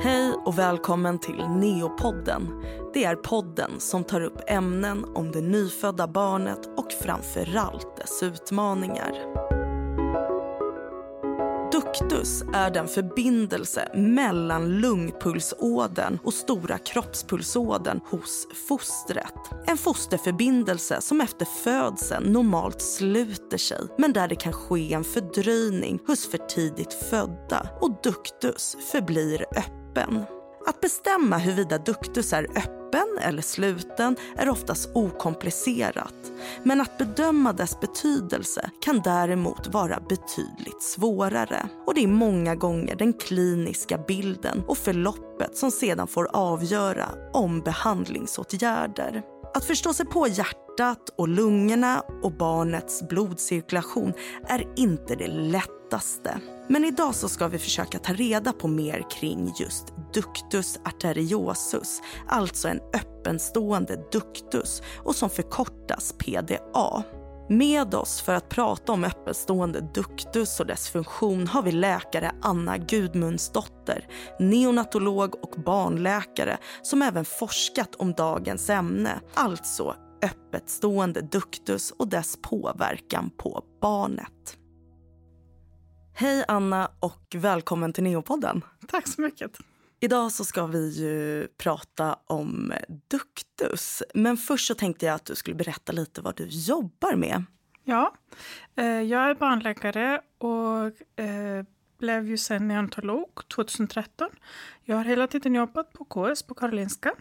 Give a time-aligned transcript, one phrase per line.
[0.00, 2.64] Hej och välkommen till Neopodden.
[2.94, 9.12] Det är podden som tar upp ämnen om det nyfödda barnet och framförallt dess utmaningar.
[11.72, 19.34] Ductus är den förbindelse mellan lungpulsådern och stora kroppspulsådern hos fostret.
[19.66, 25.98] En fosterförbindelse som efter födseln normalt sluter sig men där det kan ske en fördröjning
[26.06, 29.77] hos för tidigt födda och ductus förblir öppen.
[30.66, 36.14] Att bestämma huruvida ductus är öppen eller sluten är oftast okomplicerat.
[36.62, 41.68] Men att bedöma dess betydelse kan däremot vara betydligt svårare.
[41.86, 47.60] Och det är många gånger den kliniska bilden och förloppet som sedan får avgöra om
[47.60, 49.37] behandlingsåtgärder.
[49.54, 54.12] Att förstå sig på hjärtat och lungorna och barnets blodcirkulation
[54.48, 56.40] är inte det lättaste.
[56.68, 59.84] Men idag så ska vi försöka ta reda på mer kring just
[60.14, 67.04] ductus arteriosus, alltså en öppenstående ductus och som förkortas PDA.
[67.50, 72.78] Med oss för att prata om öppenstående ductus och dess funktion har vi läkare Anna
[72.78, 74.06] Gudmundsdotter,
[74.38, 83.30] neonatolog och barnläkare som även forskat om dagens ämne, alltså öppetstående ductus och dess påverkan
[83.36, 84.58] på barnet.
[86.14, 88.64] Hej Anna och välkommen till Neopodden.
[88.88, 89.50] Tack så mycket.
[90.00, 92.72] Idag så ska vi ju prata om
[93.08, 94.02] Duktus.
[94.14, 97.44] Men först så tänkte jag att du skulle berätta lite vad du jobbar med.
[97.84, 98.14] Ja,
[98.76, 101.64] eh, jag är barnläkare och eh,
[101.98, 104.30] blev ju sen neontolog 2013.
[104.84, 107.12] Jag har hela tiden jobbat på KS på Karolinska.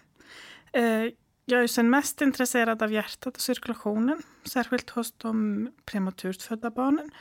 [0.74, 1.06] Eh,
[1.46, 7.12] jag är sen mest intresserad av hjärtat och cirkulationen, särskilt hos de prematurt födda barnen.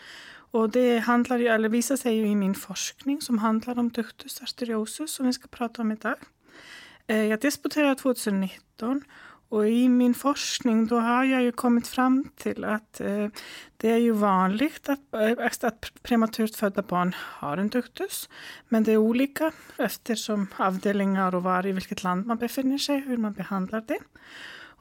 [0.50, 4.42] Och det handlar ju, eller visar sig ju i min forskning som handlar om ductus
[4.42, 6.16] arteriosus som vi ska prata om idag.
[7.06, 9.02] Eh, jag disputerade 2019
[9.48, 13.29] och i min forskning då har jag ju kommit fram till att eh,
[13.77, 18.28] det är ju vanligt att, eh, att prematurt födda barn har en duktus.
[18.68, 23.17] Men det är olika eftersom avdelningar och var i vilket land man befinner sig, hur
[23.17, 23.98] man behandlar det.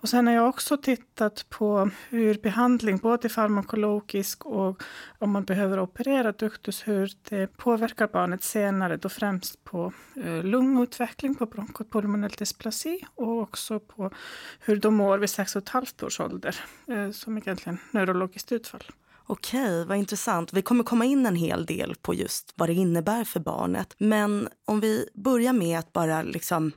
[0.06, 4.84] Och sen har jag också tittat på hur behandling, både farmakologisk och
[5.20, 11.36] om man behöver operera duktus, hur det påverkar barnet senare, då främst på eh, lungutveckling,
[11.36, 14.12] på bronkopulmonell dysplasi och också på
[14.60, 16.56] hur de mår vid 6,5 års ålder,
[16.88, 18.84] eh, som egentligen neurologiskt utfall.
[19.28, 20.54] Okej, vad intressant.
[20.54, 23.96] Vi kommer komma in en hel del på just vad det innebär för barnet.
[23.98, 26.72] Men om vi börjar med att bara liksom,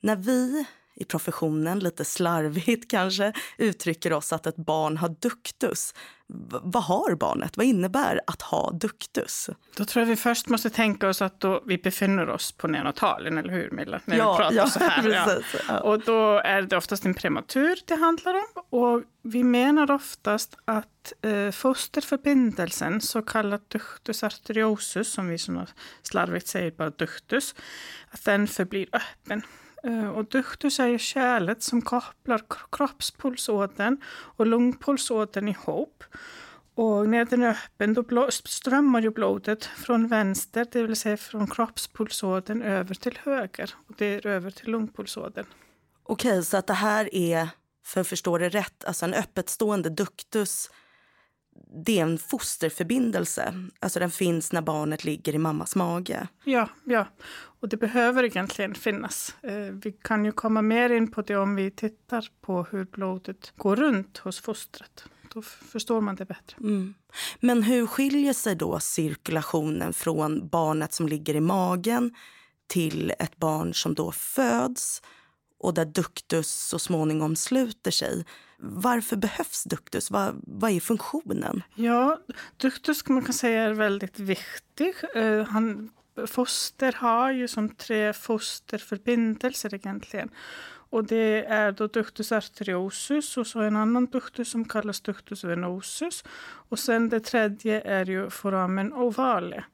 [0.00, 0.66] när vi
[0.98, 5.94] i professionen, lite slarvigt kanske, uttrycker oss att ett barn har duktus.
[6.28, 7.56] V vad har barnet?
[7.56, 9.50] Vad innebär att ha duktus?
[9.76, 13.38] Då tror jag vi först måste tänka oss att då vi befinner oss på neonatalen,
[13.38, 14.00] eller hur Milla?
[14.04, 15.02] När ja, vi pratar ja, så här.
[15.26, 15.80] precis, ja.
[15.80, 18.62] Och då är det oftast en prematur det handlar om.
[18.70, 25.66] Och vi menar oftast att eh, fosterförbindelsen, så kallat ductus arteriosus, som vi så
[26.02, 27.54] slarvigt säger bara ductus,
[28.10, 29.42] att den förblir öppen.
[29.88, 30.24] Eh, och
[30.84, 36.04] är kärlet som kopplar kroppspulsådern och lungpulsådern ihop.
[36.74, 41.46] Och när den är öppen då strömmar ju blodet från vänster, det vill säga från
[41.46, 43.74] kroppspulsådern över till höger.
[43.88, 45.46] Och det är över till lungpulsådern.
[46.02, 47.48] Okej, så att det här är,
[47.84, 50.70] för att förstå det rätt, alltså en öppetstående ductus
[51.84, 53.54] det är en fosterförbindelse.
[53.80, 56.28] Alltså den finns när barnet ligger i mammas mage.
[56.44, 57.06] Ja, ja.
[57.60, 59.36] Och det behöver egentligen finnas.
[59.42, 63.52] Eh, vi kan ju komma mer in på det om vi tittar på hur blodet
[63.56, 65.04] går runt hos fostret.
[65.34, 66.56] Då förstår man det bättre.
[66.60, 66.94] Mm.
[67.40, 72.14] Men hur skiljer sig då cirkulationen från barnet som ligger i magen
[72.66, 75.02] till ett barn som då föds
[75.58, 78.24] och där duktus så småningom sluter sig?
[78.58, 80.10] Varför behövs duktus?
[80.10, 81.62] Vad, vad är funktionen?
[81.74, 82.18] Ja,
[82.56, 84.94] duktus man kan säga är väldigt viktig.
[85.16, 85.90] Uh, han,
[86.26, 90.30] foster har ju som tre fosterförbindelser egentligen.
[90.90, 96.24] Och det är då ductus arteriosus och så en annan ductus som kallas ductus venosus.
[96.68, 99.64] Och sen det tredje är ju foramen ovale.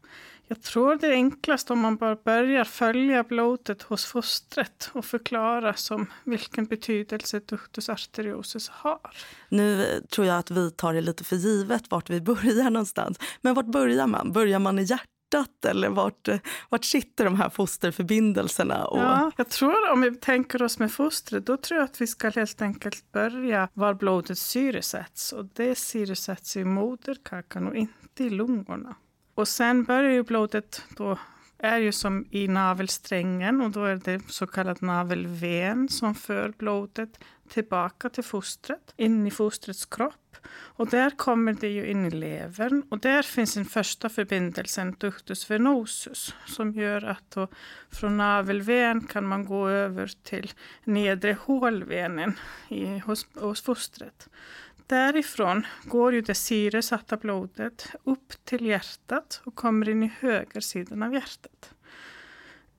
[0.49, 5.75] Jag tror det är enklast om man bara börjar följa blodet hos fostret och förklara
[5.75, 9.11] som vilken betydelse ductus arteriosus har.
[9.49, 13.19] Nu tror jag att vi tar det lite för givet vart vi börjar någonstans.
[13.41, 14.33] Men vart börjar man?
[14.33, 15.14] Börjar man i hjärtat?
[15.67, 16.29] Eller vart,
[16.69, 18.85] vart sitter de här fosterförbindelserna?
[18.85, 18.99] Och...
[18.99, 22.31] Ja, jag tror om vi tänker oss med fostret, då tror jag att vi ska
[22.31, 25.33] helt enkelt börja var blodet syresätts.
[25.33, 28.95] Och det syresätts i moderkakan och inte i lungorna.
[29.35, 31.19] Och sen börjar ju blodet då
[31.59, 37.19] är ju som i navelsträngen och då är det så kallad navelven som för blodet
[37.49, 40.15] tillbaka till fostret, in i fostrets kropp.
[40.50, 45.50] Och där kommer det ju in i levern och där finns den första förbindelsen, ductus
[45.50, 47.49] venosus, som gör att då
[47.91, 50.52] från navelven kan man gå över till
[50.85, 52.38] nedre hålvenen
[52.69, 54.29] i, hos, hos fostret.
[54.87, 61.14] Därifrån går ju det syresatta blodet upp till hjärtat och kommer in i högersidan av
[61.14, 61.75] hjärtat.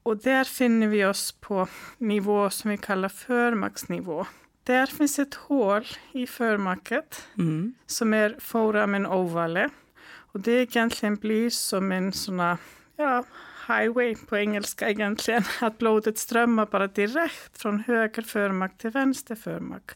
[0.04, 1.68] Och där finner vi oss på
[1.98, 4.26] nivå som vi kallar förmaksnivå.
[4.66, 7.74] Där finns ett hål i förmaket mm.
[7.86, 9.70] som är foramen ovale.
[10.08, 12.58] Och det egentligen blir som en sån
[12.96, 13.24] ja,
[13.68, 15.44] highway på engelska egentligen.
[15.62, 19.92] Att blodet strömmar bara direkt från höger förmak till vänster förmak.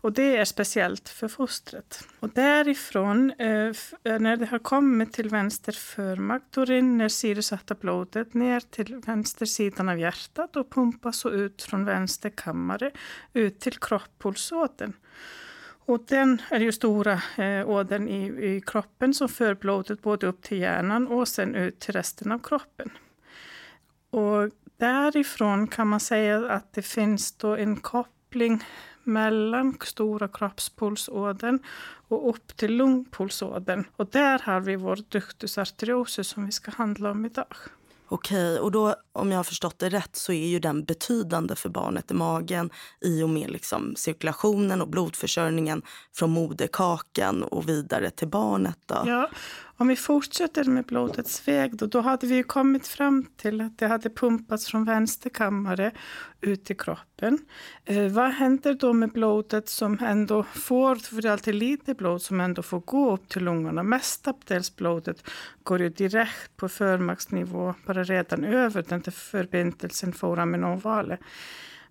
[0.00, 2.08] Och det är speciellt för fostret.
[2.20, 3.72] Och därifrån, eh,
[4.04, 9.88] eh när det har kommit till vänster förmakt, då rinner syresatta blodet ner till vänstersidan
[9.88, 12.90] av hjärtat och pumpas så ut från vänster kammare
[13.32, 14.92] ut till kroppspulsådern.
[15.84, 20.42] Och den är ju stora eh, ådern i, i kroppen som för blodet både upp
[20.42, 22.90] till hjärnan och sen ut till resten av kroppen.
[24.10, 28.64] Och därifrån kan man säga att det finns då en koppling
[29.12, 31.58] mellan stora kroppspulsådern
[32.08, 33.84] och upp till lungpulsådern.
[33.96, 37.54] Och där har vi vår ductus arteriosus som vi ska handla om idag.
[38.12, 41.68] Okej, och då om jag har förstått det rätt så är ju den betydande för
[41.68, 42.70] barnet i magen
[43.00, 48.78] i och med liksom cirkulationen och blodförsörjningen från moderkakan och vidare till barnet.
[48.86, 49.02] Då.
[49.06, 49.30] Ja,
[49.80, 53.86] om vi fortsätter med blodets väg då, då hade vi kommit fram till att det
[53.86, 55.90] hade pumpats från vänster kammare
[56.40, 57.38] ut i kroppen.
[57.84, 62.22] Eh, vad händer då med blodet som ändå får, för det är alltid lite blod
[62.22, 63.82] som ändå får gå upp till lungorna.
[63.82, 65.30] Mestadels blodet
[65.62, 71.18] går ju direkt på förmaksnivå, bara redan över den där förbindelsen foramen ovale.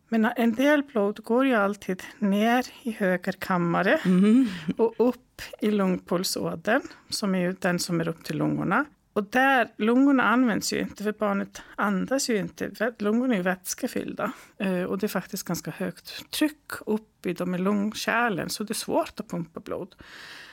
[0.10, 4.48] Men en del blod går ju alltid ner i höger kammare mm.
[4.78, 8.86] och upp i lungpulsådern, som är ju den som är upp till lungorna.
[9.14, 12.94] Och där, lungorna används ju inte, för barnet andas ju inte.
[13.00, 17.56] Lungorna är ju vätskefyllda eh, och det är faktiskt ganska högt tryck upp i de
[17.56, 19.96] lungkärlen, så det är svårt att pumpa blod.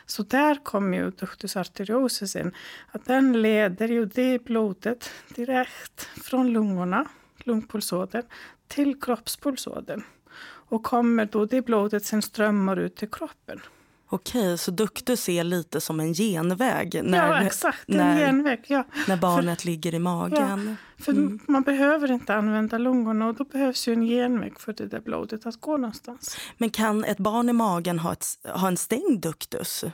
[0.06, 2.52] Så där kommer ju ductus arteriosus in.
[2.92, 7.08] Att den leder ju det blodet direkt från lungorna,
[7.44, 8.22] lungpulsådern,
[8.68, 10.02] till kroppspulsådern.
[10.68, 13.60] Och kommer då det blodet sen strömmar ut till kroppen.
[14.08, 17.00] Okej, så ductus är lite som en genväg?
[17.04, 17.88] När, ja, exakt.
[17.88, 18.84] En när, genväg, ja.
[19.08, 20.76] När barnet för, ligger i magen?
[20.98, 21.40] Ja, för mm.
[21.46, 25.46] man behöver inte använda lungorna och då behövs ju en genväg för det där blodet
[25.46, 26.36] att gå någonstans.
[26.58, 29.84] Men kan ett barn i magen ha, ett, ha en stängd ductus?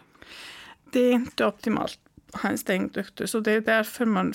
[0.90, 1.98] Det är inte optimalt
[2.32, 3.34] ha en stängd duktus.
[3.34, 4.34] Och det är därför man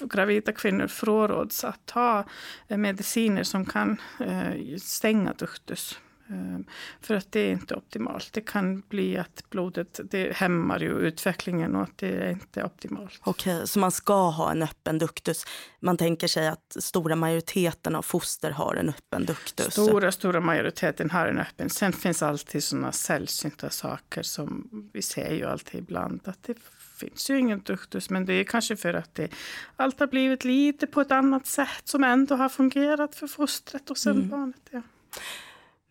[0.00, 2.24] gravida kvinnor fråråds att ta
[2.68, 5.98] eh, mediciner som kan eh, stänga duktus.
[6.32, 6.60] Eh,
[7.00, 8.32] för att det är inte optimalt.
[8.32, 13.20] Det kan bli att blodet det hämmar ju utvecklingen och att det är inte optimalt.
[13.24, 15.44] Okej, okay, så man ska ha en öppen duktus.
[15.80, 19.72] Man tänker sig att stora majoriteten av foster har en öppen duktus.
[19.72, 21.70] Stora, stora majoriteten har en öppen.
[21.70, 26.54] Sen finns alltid sådana sällsynta saker som vi ser ju alltid ibland att det
[26.96, 29.28] finns ju ingen duktus, men det är kanske för att det,
[29.76, 33.98] allt har blivit lite på ett annat sätt som ändå har fungerat för fostret och
[33.98, 34.28] sen mm.
[34.28, 34.68] barnet.
[34.70, 34.82] Ja.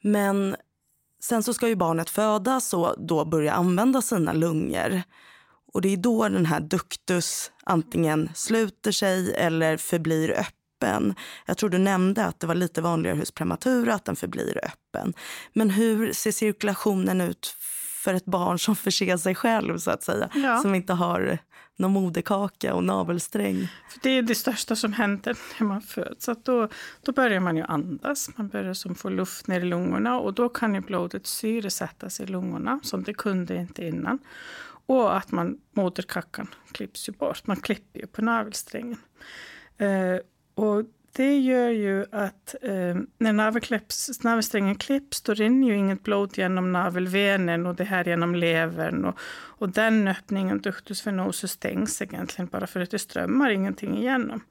[0.01, 0.55] Men
[1.23, 5.01] sen så ska ju barnet födas och då börja använda sina lungor.
[5.73, 11.15] Och det är då den här duktus antingen sluter sig eller förblir öppen.
[11.45, 15.13] Jag tror du nämnde att det var lite vanligare hos prematura att den förblir öppen.
[15.53, 17.55] Men hur ser cirkulationen ut
[18.01, 20.29] för ett barn som förser sig själv så att säga.
[20.33, 20.57] Ja.
[20.57, 21.37] Som inte har
[21.77, 23.67] någon moderkaka och navelsträng.
[23.89, 26.25] För det är det största som händer när man föds.
[26.25, 26.67] Så då,
[27.01, 28.29] då börjar man ju andas.
[28.37, 32.25] Man börjar som få luft ner i lungorna och då kan ju blodet syresättas i
[32.25, 34.19] lungorna som det kunde inte innan.
[34.85, 37.47] Och att man, moderkakan klipps ju bort.
[37.47, 38.99] Man klipper ju på navelsträngen.
[39.77, 40.17] Eh,
[40.55, 43.33] och det gör ju att eh, när
[44.23, 49.05] navelsträngen klipps då rinner ju inget blod genom navelvenen och det här genom levern.
[49.05, 54.43] Och, och den öppningen, ductus venosus, stängs egentligen bara för att det strömmar ingenting igenom.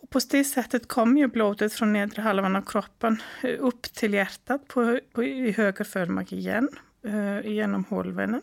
[0.00, 4.14] Och på det sättet kommer ju blodet från nedre halvan av kroppen eh, upp till
[4.14, 6.68] hjärtat på, på i höger förmak igen,
[7.04, 8.42] eh, genom hålvenen.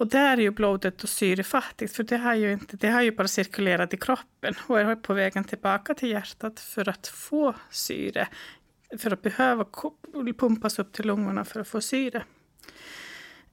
[0.00, 3.10] Och där är ju blodet då syrefattigt, för det har, ju inte, det har ju
[3.10, 8.28] bara cirkulerat i kroppen och är på vägen tillbaka till hjärtat för att få syre.
[8.98, 9.66] För att behöva
[10.38, 12.22] pumpas upp till lungorna för att få syre.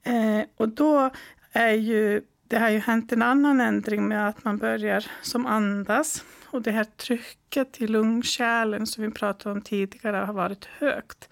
[0.04, 1.10] Eh, och då
[1.52, 6.24] är ju det har ju hänt en annan ändring med att man börjar som andas
[6.46, 11.30] och det här trycket i lungkärlen som vi pratade om tidigare har varit högt.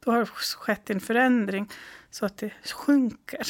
[0.00, 1.68] Då har det skett en förändring
[2.10, 3.46] så att det sjunker.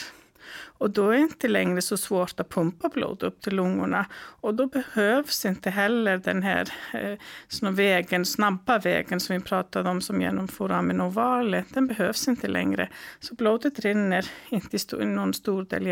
[0.79, 4.07] Och då är det inte längre så svårt att pumpa blod upp till lungorna.
[4.15, 10.01] Och då behövs inte heller den här eh, vägen, snabba vägen som vi pratade om
[10.01, 11.67] som genomför aminovalet.
[11.75, 12.89] Den behövs inte längre.
[13.21, 15.87] Så blodet rinner inte i någon stor del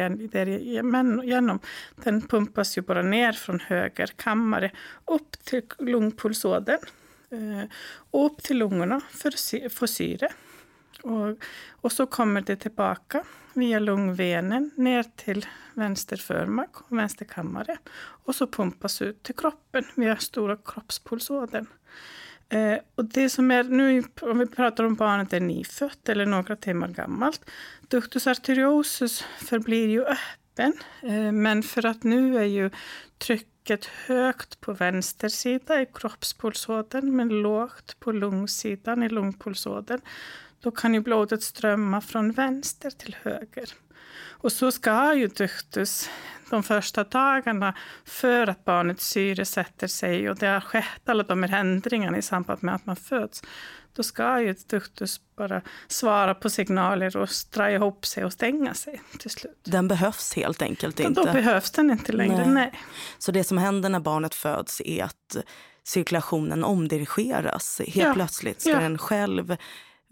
[0.48, 1.60] igenom.
[2.04, 4.70] Den pumpas ju bara ner från höger kammare
[5.04, 6.80] upp till lungpulsådern
[7.30, 7.68] eh,
[8.10, 10.28] och upp till lungorna för att få syre.
[11.04, 11.37] Och,
[11.70, 17.78] och så kommer det tillbaka via lungvenen ner till vänster förmak och vänster kammare.
[17.96, 21.66] Och så pumpas ut till kroppen via stora kroppspulsådern.
[22.49, 26.56] Eh, och det som är nu, om vi pratar om barnet är nyfött eller några
[26.56, 27.50] timmar gammalt,
[27.88, 30.73] ductus arteriosus förblir ju öppen.
[31.02, 32.70] Eh, men för att nu är ju
[33.18, 40.00] trycket högt på vänster sida i kroppspulsådern men lågt på lungsidan i lungpulsådern
[40.64, 43.68] då kan ju blodet strömma från vänster till höger.
[44.28, 46.11] Och så ska ju ductus
[46.50, 51.42] de första dagarna för att barnets syre sätter sig och det har skett alla de
[51.42, 53.42] här ändringarna i samband med att man föds.
[53.92, 59.00] Då ska ju ductus bara svara på signaler och dra ihop sig och stänga sig
[59.18, 59.61] till slut.
[59.64, 61.21] Den behövs helt enkelt inte?
[61.21, 62.54] Då behövs den inte längre, nej.
[62.54, 62.73] nej.
[63.18, 65.37] Så det som händer när barnet föds är att
[65.85, 67.80] cirkulationen omdirigeras.
[67.87, 68.14] Helt ja.
[68.14, 68.80] plötsligt ska ja.
[68.80, 69.56] den själv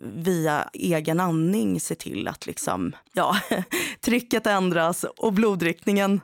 [0.03, 3.37] via egen andning se till att liksom, ja,
[4.01, 6.21] trycket ändras och blodriktningen,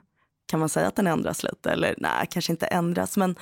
[0.47, 1.71] kan man säga att den ändras lite?
[1.71, 3.37] Eller nej, kanske inte ändras, men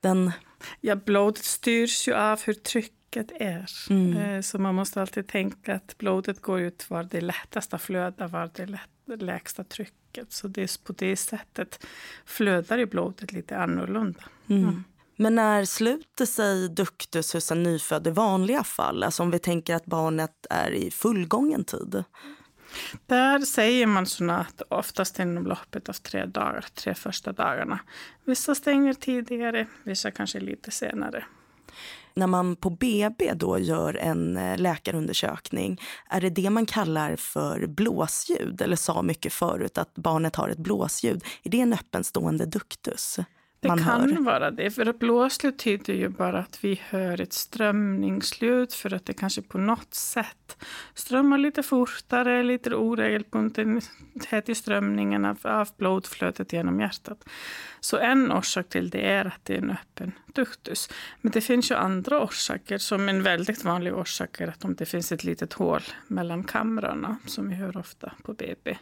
[0.00, 0.32] den...
[0.80, 3.66] Ja, blodet styrs ju av hur trycket är.
[3.90, 4.16] Mm.
[4.16, 8.28] Eh, så man måste alltid tänka att blodet går ut var det lättast att flöda,
[8.28, 10.32] var det lätt, lägsta trycket.
[10.32, 11.86] Så det är på det sättet
[12.24, 14.24] flödar ju blodet lite annorlunda.
[14.48, 14.62] Mm.
[14.62, 14.84] Mm.
[15.20, 19.02] Men när sluter sig ductus hos en nyfödd i vanliga fall?
[19.02, 22.04] Alltså om vi tänker att barnet är i fullgången tid?
[23.06, 27.80] Där säger man att oftast inom loppet av tre dagar, tre första dagarna.
[28.24, 31.24] Vissa stänger tidigare, vissa kanske lite senare.
[32.14, 37.66] När man på BB då gör en eh, läkarundersökning, är det det man kallar för
[37.66, 38.62] blåsljud?
[38.62, 41.24] Eller sa mycket förut att barnet har ett blåsljud.
[41.42, 43.18] Är det en öppenstående duktus?
[43.62, 44.24] Det kan hör.
[44.24, 44.70] vara det.
[44.70, 49.42] För att blåsljud tyder ju bara att vi hör ett strömningsljud för att det kanske
[49.42, 50.56] på något sätt
[50.94, 57.24] strömmar lite fortare, lite oregelbundenhet i strömningen av, av blodflödet genom hjärtat.
[57.80, 60.88] Så en orsak till det är att det är en öppen duktus.
[61.20, 62.78] Men det finns ju andra orsaker.
[62.78, 67.16] Som en väldigt vanlig orsak är att om det finns ett litet hål mellan kamrarna
[67.26, 68.76] som vi hör ofta på BB.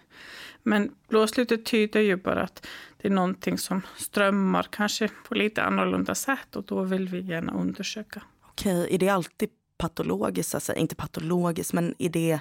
[0.63, 2.67] Men blåslutet tyder ju bara att
[3.03, 7.53] det är någonting som strömmar kanske på lite annorlunda sätt och då vill vi gärna
[7.53, 8.23] undersöka.
[8.49, 10.55] Okej, är det alltid patologiskt?
[10.55, 12.41] Alltså, inte patologiskt, men är det,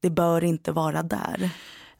[0.00, 1.50] det bör inte vara där?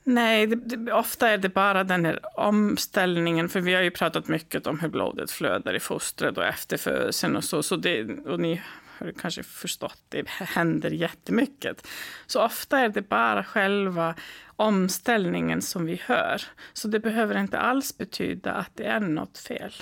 [0.05, 3.49] Nej, det, det, ofta är det bara den här omställningen.
[3.49, 7.37] För vi har ju pratat mycket om hur blodet flödar i fostret och efter födseln
[7.37, 7.63] och så.
[7.63, 8.63] så det, och ni
[8.99, 11.87] har kanske förstått, det händer jättemycket.
[12.27, 14.15] Så ofta är det bara själva
[14.57, 16.43] omställningen som vi hör.
[16.73, 19.73] Så det behöver inte alls betyda att det är något fel.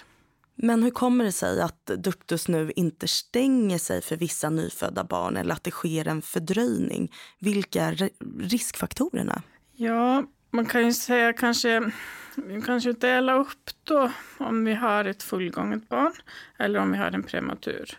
[0.57, 5.37] Men hur kommer det sig att duktus nu inte stänger sig för vissa nyfödda barn
[5.37, 7.13] eller att det sker en fördröjning?
[7.39, 9.43] Vilka är riskfaktorerna?
[9.73, 11.91] Ja, man kan ju säga kanske
[12.37, 16.13] vi kanske dela upp då om vi har ett fullgånget barn
[16.59, 17.99] eller om vi har en prematur.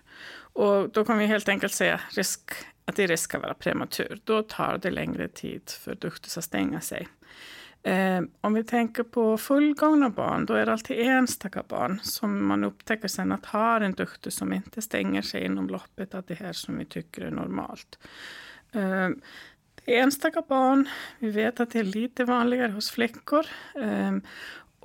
[0.55, 2.51] Och då kan vi helt enkelt säga risk,
[2.85, 4.19] att det riskerar risk att vara prematur.
[4.23, 7.07] Då tar det längre tid för duktus att stänga sig.
[7.83, 12.63] Eh, om vi tänker på fullgångna barn, då är det alltid enstaka barn som man
[12.63, 16.53] upptäcker sen att har en duktus som inte stänger sig inom loppet av det här
[16.53, 17.99] som vi tycker är normalt.
[18.71, 19.09] Eh,
[19.85, 20.89] enstaka barn.
[21.19, 23.45] Vi vet att det är lite vanligare hos flickor.
[23.75, 24.11] Eh,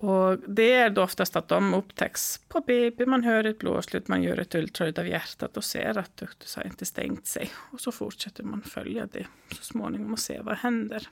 [0.00, 4.23] och det är då oftast att de upptäcks på BB, man hör ett blåslut, man
[4.23, 7.50] gör ett ultraljud av hjärtat och ser att duktus har inte stängt sig.
[7.73, 11.09] Och så fortsätter man följa det så småningom och se vad händer.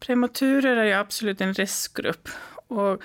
[0.00, 2.28] Prematurer är ju absolut en riskgrupp.
[2.66, 3.02] Och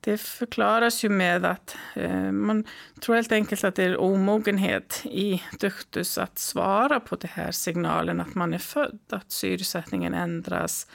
[0.00, 2.64] det förklaras ju med att eh, man
[3.00, 8.20] tror helt enkelt att det är omogenhet i duktus att svara på den här signalen
[8.20, 10.86] att man är född, att syresättningen ändras.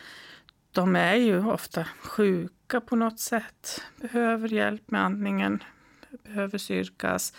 [0.71, 5.63] De är ju ofta sjuka på något sätt, behöver hjälp med andningen,
[6.23, 7.33] behöver syrkas.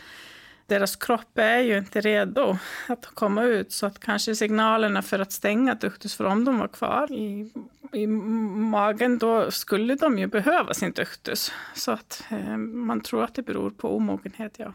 [0.66, 5.32] deras kropp är ju inte redo att komma ut så att kanske signalerna för att
[5.32, 7.52] stänga duktus, för om de var kvar i,
[7.92, 11.52] i magen då skulle de ju behöva sin duktus.
[11.74, 14.72] Så att eh, man tror att det beror på omogenhet, ja.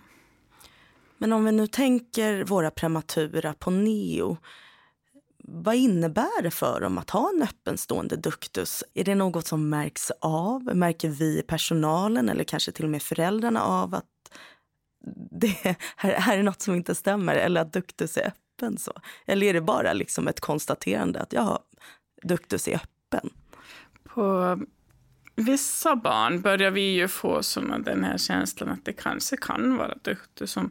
[1.17, 4.37] Men om vi nu tänker våra prematura på neo
[5.53, 8.83] vad innebär det för dem att ha en öppenstående duktus?
[8.93, 10.75] Är det något som märks av?
[10.75, 14.05] Märker vi personalen eller kanske till och med föräldrarna av att
[15.31, 15.57] det
[15.95, 18.77] här, här är något som inte stämmer eller att duktus är öppen?
[18.77, 18.93] så?
[19.25, 21.59] Eller är det bara liksom ett konstaterande att ja,
[22.23, 23.29] duktus är öppen?
[24.03, 24.59] På
[25.35, 29.95] vissa barn börjar vi ju få såna, den här känslan att det kanske kan vara
[30.01, 30.69] duktus som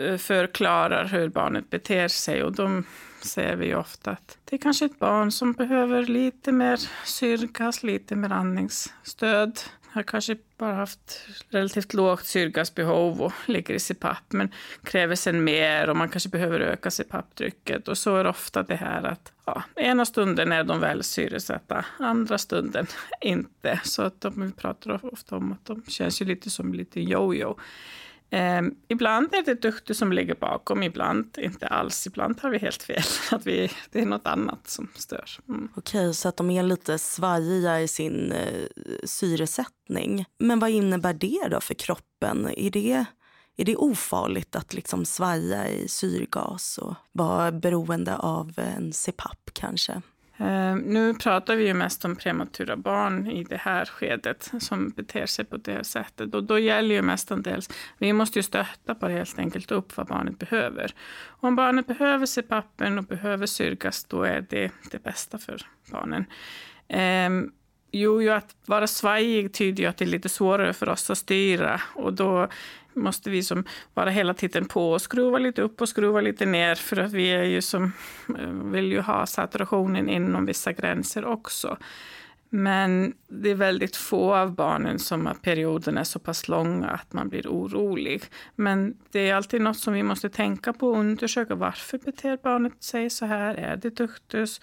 [0.00, 2.42] eh, förklarar hur barnet beter sig.
[2.42, 2.84] Och de
[3.24, 8.16] ser vi ofta att det är kanske ett barn som behöver lite mer syrgas, lite
[8.16, 9.60] mer andningsstöd.
[9.92, 14.52] Har kanske bara haft relativt lågt syrgasbehov och ligger i CPAP men
[14.84, 17.88] kräver sen mer och man kanske behöver öka CPAP-trycket.
[17.88, 21.84] Och så är det ofta det här att ja, ena stunden är de väl syresatta,
[21.98, 22.86] andra stunden
[23.20, 23.80] inte.
[23.84, 27.58] Så att de, vi pratar ofta om att de känns ju lite som lite jojo.
[28.32, 32.06] Eh, ibland är det duktig som ligger bakom, ibland inte alls.
[32.06, 33.02] Ibland har vi helt fel.
[33.30, 35.30] Att vi, det är något annat som stör.
[35.48, 35.68] Mm.
[35.76, 38.66] Okej, så att de är lite svajiga i sin eh,
[39.04, 40.24] syresättning.
[40.38, 42.48] Men vad innebär det då för kroppen?
[42.56, 43.04] Är det,
[43.56, 50.02] är det ofarligt att liksom svaja i syrgas och vara beroende av en CPAP kanske?
[50.42, 55.26] Eh, nu pratar vi ju mest om prematura barn i det här skedet som beter
[55.26, 56.34] sig på det sättet.
[56.34, 60.38] Och då gäller ju mestadels, vi måste ju stötta på helt enkelt upp vad barnet
[60.38, 60.94] behöver.
[61.26, 66.24] Om barnet behöver se pappen och behöver syrgas, då är det det bästa för barnen.
[67.26, 67.52] Um,
[67.94, 71.18] Jo, ju att vara svajig tyder ju att det är lite svårare för oss att
[71.18, 71.80] styra.
[71.94, 72.48] Och då
[72.94, 76.74] måste vi som vara hela tiden på och skruva lite upp och skruva lite ner.
[76.74, 77.92] För att vi är ju som,
[78.38, 81.76] eh, vill ju ha saturationen inom vissa gränser också.
[82.54, 87.28] Men det är väldigt få av barnen som perioden är så pass långa att man
[87.28, 88.22] blir orolig.
[88.56, 91.54] Men det är alltid något som vi måste tänka på och undersöka.
[91.54, 93.54] Varför beter barnet sig så här?
[93.54, 94.60] Är det duktus?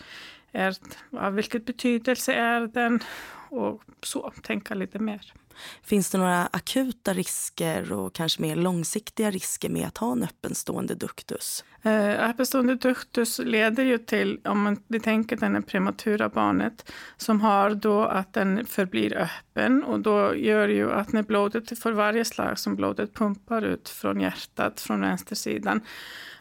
[0.52, 0.76] Är,
[1.12, 3.00] av vilket betydelse är den?
[3.50, 5.34] Och så, tänka lite mer.
[5.84, 10.96] Finns det några akuta risker och kanske mer långsiktiga risker med att ha en öppenstående
[10.96, 11.64] duktus?
[11.84, 17.70] Eh, öppenstående duktus leder ju till, om man, vi tänker den prematura barnet, som har
[17.70, 22.60] då att den förblir öppen och då gör ju att när blodet, för varje slag
[22.60, 25.82] som blodet pumpar ut från hjärtat från vänstersidan,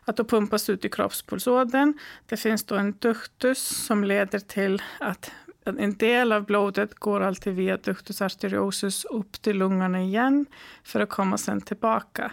[0.04, 1.98] att då pumpas ut i kroppspulsådern.
[2.26, 5.30] Det finns då en duktus som leder till att
[5.68, 10.46] en del av blodet går alltid via ductus arteriosus upp till lungorna igen
[10.84, 12.32] för att komma sen tillbaka.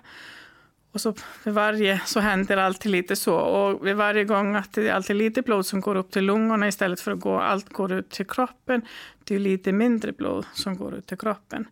[0.96, 3.36] Och så vid varje så händer alltid lite så.
[3.36, 6.68] Och vid varje gång att det är alltid lite blod som går upp till lungorna
[6.68, 8.82] istället för att gå, allt går ut till kroppen.
[9.24, 11.68] Det är lite mindre blod som går ut till kroppen.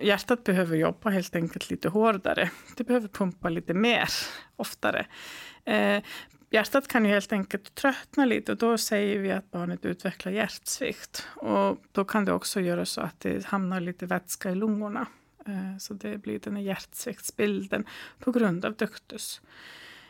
[0.00, 2.50] Hjärtat behöver jobba helt enkelt lite hårdare.
[2.76, 4.08] Det behöver pumpa lite mer
[4.56, 5.06] oftare.
[5.64, 6.02] Eh,
[6.52, 11.26] hjärtat kan ju helt enkelt tröttna lite och då säger vi att barnet utvecklar hjärtsvikt.
[11.34, 15.06] Och då kan det också göra så att det hamnar lite vätska i lungorna.
[15.46, 17.84] Eh, så det blir den här hjärtsviktsbilden
[18.18, 19.40] på grund av duktus.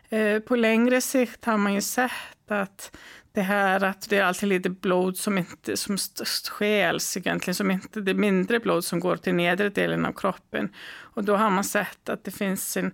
[0.08, 2.96] Eh, på längre sikt har man ju sett att
[3.32, 5.96] det här att det är alltid lite blod som inte som
[6.50, 10.74] stjäls egentligen, som inte, det är mindre blod som går till nedre delen av kroppen.
[10.98, 12.92] Och då har man sett att det finns en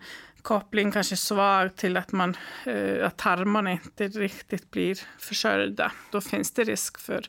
[0.49, 5.93] koppling kanske svag till att, man, eh, att tarmarna inte riktigt blir försörjda.
[6.11, 7.27] Då finns det risk för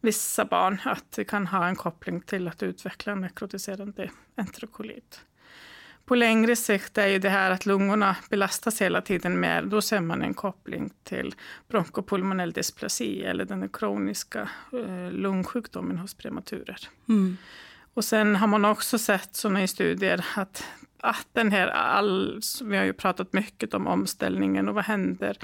[0.00, 5.20] vissa barn att det kan ha en koppling till att utveckla nekrotiserande enterokolit.
[6.04, 9.62] På längre sikt är ju det här att lungorna belastas hela tiden mer.
[9.62, 11.34] Då ser man en koppling till
[11.68, 16.88] bronkopulmonell dysplasi eller den kroniska eh, lungsjukdomen hos prematurer.
[17.08, 17.36] Mm.
[17.94, 20.64] Och sen har man också sett sådana i studier att
[21.02, 25.38] att den här, all, vi har ju pratat mycket om omställningen och vad händer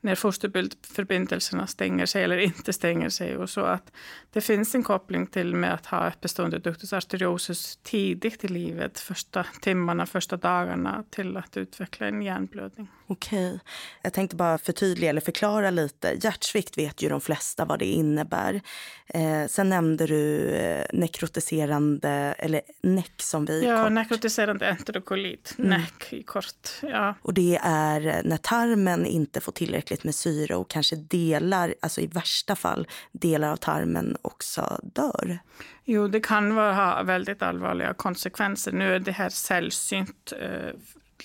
[0.00, 3.36] när fosterförbindelserna stänger sig eller inte stänger sig.
[3.36, 3.92] Och så att
[4.32, 9.46] det finns en koppling till med att ha bestående ductus arteriosus tidigt i livet, första
[9.60, 12.88] timmarna, första dagarna till att utveckla en hjärnblödning.
[13.10, 13.60] Okej.
[14.02, 16.16] Jag tänkte bara förtydliga eller förklara lite.
[16.22, 18.60] Hjärtsvikt vet ju de flesta vad det innebär.
[19.06, 23.92] Eh, sen nämnde du eh, nekrotiserande, eller NEC som vi Ja, kort.
[23.92, 25.70] nekrotiserande enterokolit, mm.
[25.70, 26.68] NEC i kort.
[26.82, 27.14] Ja.
[27.22, 32.06] Och det är när tarmen inte får tillräckligt med syre och kanske delar, alltså i
[32.06, 35.38] värsta fall, delar av tarmen också dör.
[35.84, 38.72] Jo, det kan ha väldigt allvarliga konsekvenser.
[38.72, 40.74] Nu är det här sällsynt eh,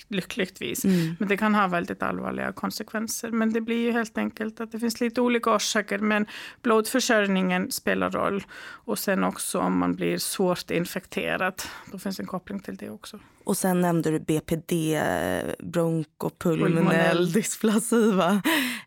[0.07, 0.85] lyckligtvis.
[0.85, 1.15] Mm.
[1.19, 3.31] Men det kan ha väldigt allvarliga konsekvenser.
[3.31, 5.99] Men det blir ju helt enkelt att det finns lite olika orsaker.
[5.99, 6.25] Men
[6.61, 8.43] blodförsörjningen spelar roll.
[8.61, 11.61] Och sen också om man blir svårt infekterad.
[11.91, 13.19] Då finns en koppling till det också.
[13.43, 14.71] Och sen nämnde du BPD,
[15.59, 18.11] bronkopulmonell dysplasi,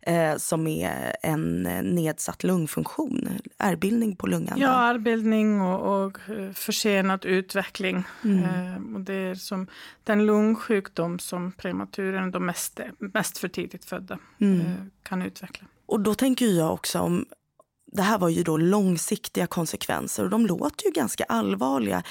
[0.03, 4.59] eh, som är en nedsatt lungfunktion, ärrbildning på lungan.
[4.59, 6.19] Ja, ärrbildning och, och
[6.55, 8.05] försenad utveckling.
[8.25, 8.45] Mm.
[8.45, 9.67] Eh, och det är som
[10.05, 14.61] den lungsjukdom som prematuren, de mest, mest för tidigt födda, mm.
[14.61, 14.67] eh,
[15.03, 15.67] kan utveckla.
[15.87, 17.27] Och då tänker jag också om
[17.93, 22.03] det här var ju då långsiktiga konsekvenser och de låter ju ganska allvarliga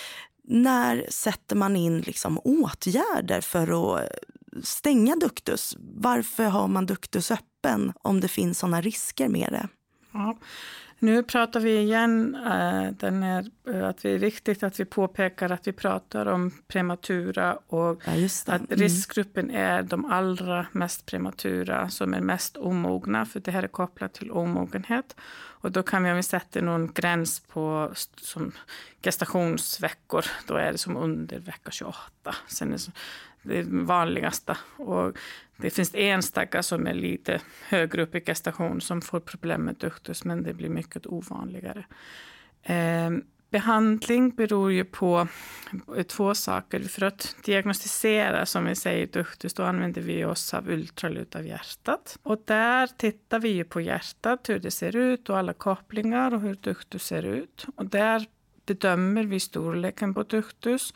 [0.48, 4.10] när sätter man in liksom åtgärder för att
[4.64, 5.76] stänga duktus?
[5.80, 9.68] Varför har man duktus öppen om det finns såna risker med det?
[10.12, 10.38] Ja.
[11.06, 15.50] Nu pratar vi igen, äh, den är, äh, att det är viktigt att vi påpekar
[15.50, 18.66] att vi pratar om prematura och ja, att mm.
[18.70, 24.14] riskgruppen är de allra mest prematura som är mest omogna, för det här är kopplat
[24.14, 25.16] till omogenhet.
[25.62, 28.52] Och då kan vi, om vi sätter någon gräns på som
[29.04, 32.36] gestationsveckor, då är det som under vecka 28.
[32.48, 32.78] Sen är
[33.42, 34.58] det, det vanligaste.
[34.78, 35.18] Och
[35.58, 40.24] det finns enstaka som är lite högre upp i gestation som får problem med duktus,
[40.24, 41.86] men det blir mycket ovanligare.
[42.64, 43.10] Eh,
[43.50, 45.28] behandling beror ju på
[46.08, 46.80] två saker.
[46.80, 52.18] För att diagnostisera, som vi säger, duktus, då använder vi oss av ultraljud av hjärtat.
[52.24, 56.42] Och där tittar vi ju på hjärtat, hur det ser ut och alla kopplingar och
[56.42, 57.66] hur duktus ser ut.
[57.76, 58.26] Och där
[58.66, 60.94] bedömer vi storleken på duktus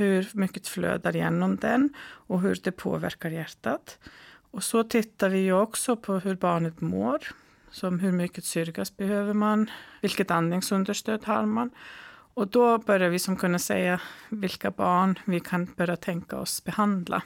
[0.00, 3.98] hur mycket flödar genom den och hur det påverkar hjärtat.
[4.50, 7.18] Och så tittar vi också på hur barnet mår.
[7.70, 9.70] Som hur mycket syrgas behöver man?
[10.00, 11.70] Vilket andningsunderstöd har man?
[12.34, 17.22] Och då börjar vi som kunna säga vilka barn vi kan börja tänka oss behandla.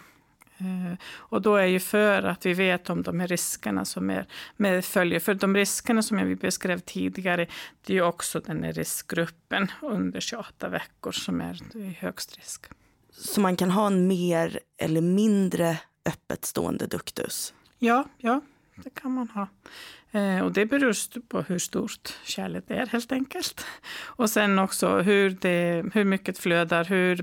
[0.58, 4.26] Eh, och då är ju för att vi vet om de här riskerna som är
[4.56, 5.20] med följer.
[5.20, 7.46] För de riskerna som jag beskrev tidigare,
[7.86, 12.66] det är ju också den här riskgruppen under 28 veckor som är i högst risk.
[13.10, 17.54] Så man kan ha en mer eller mindre öppet stående duktus?
[17.78, 18.40] Ja, ja
[18.76, 19.48] det kan man ha.
[20.20, 23.66] Eh, och det beror på hur stort kärlet är helt enkelt.
[24.00, 27.20] Och sen också hur, det, hur mycket flödar, hur,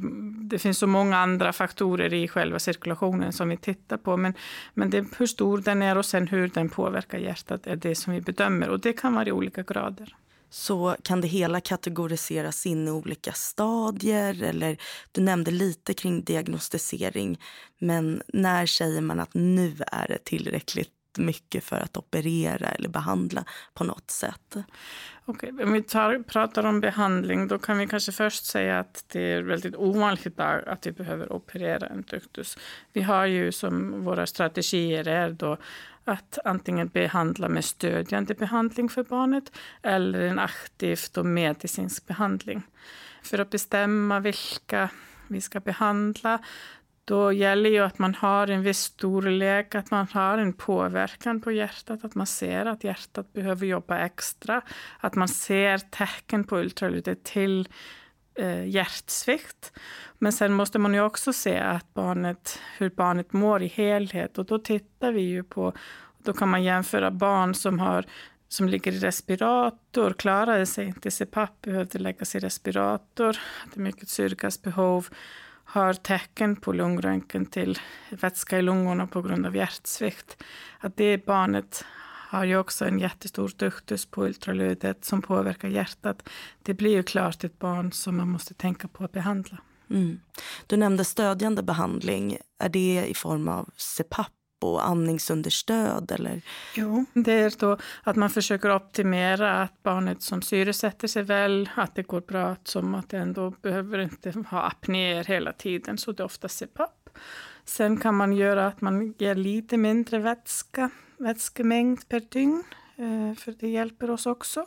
[0.49, 4.17] det finns så många andra faktorer i själva cirkulationen som vi tittar på.
[4.17, 4.33] Men,
[4.73, 8.13] men det, hur stor den är och sen hur den påverkar hjärtat är det som
[8.13, 8.69] vi bedömer.
[8.69, 10.15] Och det kan vara i olika grader
[10.49, 14.43] så kan det hela kategoriseras in i olika stadier.
[14.43, 14.77] Eller,
[15.11, 17.39] du nämnde lite kring diagnostisering,
[17.79, 23.43] men när säger man att nu är det tillräckligt mycket för att operera eller behandla
[23.73, 24.55] på något sätt.
[25.25, 29.05] Okej, okay, om vi tar, pratar om behandling då kan vi kanske först säga att
[29.07, 32.57] det är väldigt ovanligt idag att vi behöver operera en duktus.
[32.93, 35.57] Vi har ju som våra strategier är då
[36.03, 42.63] att antingen behandla med stödjande behandling för barnet eller en aktiv och medicinsk behandling.
[43.23, 44.89] För att bestämma vilka
[45.27, 46.39] vi ska behandla
[47.05, 51.51] då gäller ju att man har en viss storlek, att man har en påverkan på
[51.51, 54.61] hjärtat, att man ser att hjärtat behöver jobba extra,
[54.99, 57.69] att man ser tecken på ultraljudet till
[58.35, 59.73] eh, hjärtsvikt.
[60.17, 64.45] Men sen måste man ju också se att barnet, hur barnet mår i helhet och
[64.45, 65.73] då tittar vi ju på,
[66.17, 68.05] då kan man jämföra barn som har
[68.47, 75.07] som ligger i respirator, klarade sig inte, CPAP behövde läggas i respirator, hade mycket syrgasbehov
[75.71, 77.79] har tecken på lungröntgen till
[78.09, 80.43] vätska i lungorna på grund av hjärtsvikt.
[80.79, 81.85] Att det barnet
[82.29, 86.29] har ju också en jättestor duktus på ultraljudet som påverkar hjärtat.
[86.63, 89.57] Det blir ju klart ett barn som man måste tänka på att behandla.
[89.89, 90.19] Mm.
[90.67, 92.37] Du nämnde stödjande behandling.
[92.63, 94.31] Är det i form av CPAP
[94.63, 96.11] och andningsunderstöd?
[96.11, 96.41] Eller?
[96.75, 101.95] Jo, det är då att man försöker optimera att barnet som syresätter sig väl, att
[101.95, 106.23] det går bra, som att det ändå behöver inte ha apnéer hela tiden, så det
[106.23, 107.09] är ofta CPAP.
[107.65, 112.63] Sen kan man göra att man ger lite mindre vätska, vätskemängd per dygn,
[112.95, 114.65] eh, för det hjälper oss också.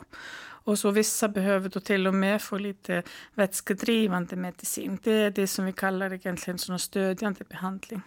[0.65, 3.03] Och så vissa behöver då till och med få lite
[3.33, 4.99] vätskedrivande medicin.
[5.03, 8.01] Det är det som vi kallar egentligen stödjande behandling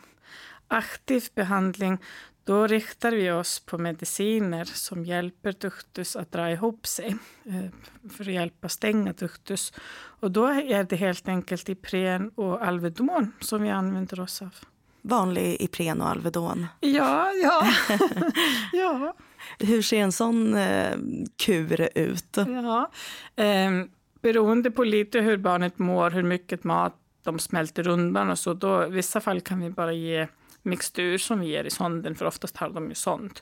[0.69, 1.99] aktiv behandling,
[2.45, 8.25] då riktar vi oss på mediciner som hjälper duktus att dra ihop sig eh, för
[8.25, 9.73] att hjälpa stänga duktus.
[10.21, 14.55] Och då är det helt enkelt Ipren och Alvedon som vi använder oss av.
[15.03, 16.67] Vanlig Ipren och Alvedon?
[16.81, 17.67] Ja, ja.
[18.73, 19.15] ja.
[19.59, 20.99] Hur ser en sån eh,
[21.37, 22.37] kur ut?
[22.37, 22.91] Ja,
[23.37, 23.71] eh,
[24.23, 28.55] beroende på lite hur barnet mår, hur mycket mat de smälter undan och så.
[28.55, 30.29] Då, I vissa fall kan vi bara ge
[30.63, 33.41] mixtur som vi ger i sonden, för oftast har de ju sond.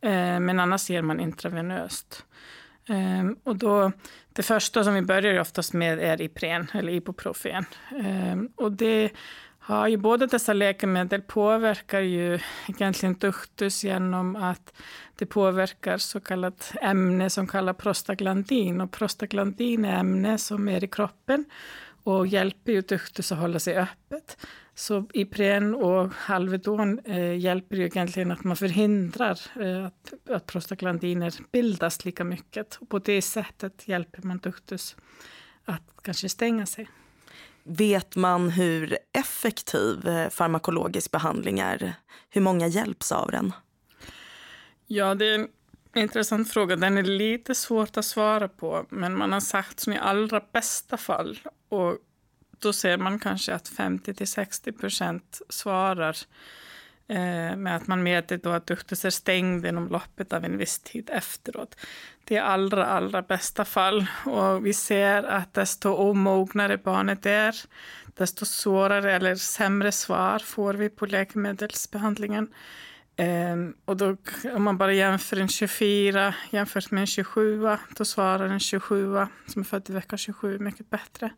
[0.00, 2.24] Eh, men annars ger man intravenöst.
[2.88, 3.92] Ehm, och då,
[4.32, 7.64] det första som vi börjar oftast med är Ipren, eller Ibuprofen.
[8.04, 9.10] Ehm, och det
[9.58, 14.72] har ju båda dessa läkemedel påverkar ju egentligen duktus genom att
[15.16, 18.80] det påverkar så kallat ämne som kallas prostaglandin.
[18.80, 21.44] Och prostaglandin är ämne som är i kroppen
[22.04, 24.36] och hjälper ju duktus att hålla sig öppet.
[24.78, 31.34] Så Ipren och Alvedon eh, hjälper ju egentligen att man förhindrar eh, att, att prostaglandiner
[31.52, 32.76] bildas lika mycket.
[32.80, 34.96] Och på det sättet hjälper man duktus
[35.64, 36.88] att kanske stänga sig.
[37.62, 41.92] Vet man hur effektiv eh, farmakologisk behandling är?
[42.30, 43.52] Hur många hjälps av den?
[44.86, 45.48] Ja, det är en
[45.94, 46.76] intressant fråga.
[46.76, 50.96] Den är lite svårt att svara på, men man har sagt som i allra bästa
[50.96, 51.98] fall och
[52.58, 56.16] då ser man kanske att 50 till 60 procent svarar
[57.08, 60.78] eh, med att man mäter då att duktus är stängd inom loppet av en viss
[60.78, 61.76] tid efteråt.
[62.24, 64.06] Det är allra, allra bästa fall.
[64.24, 67.56] Och vi ser att desto omognare barnet är,
[68.14, 72.48] desto svårare eller sämre svar får vi på läkemedelsbehandlingen.
[73.18, 74.16] Um, och då,
[74.54, 77.62] om man bara jämför en 24 jämfört med en 27,
[77.96, 81.30] då svarar en 27 som är född i vecka 27 mycket bättre.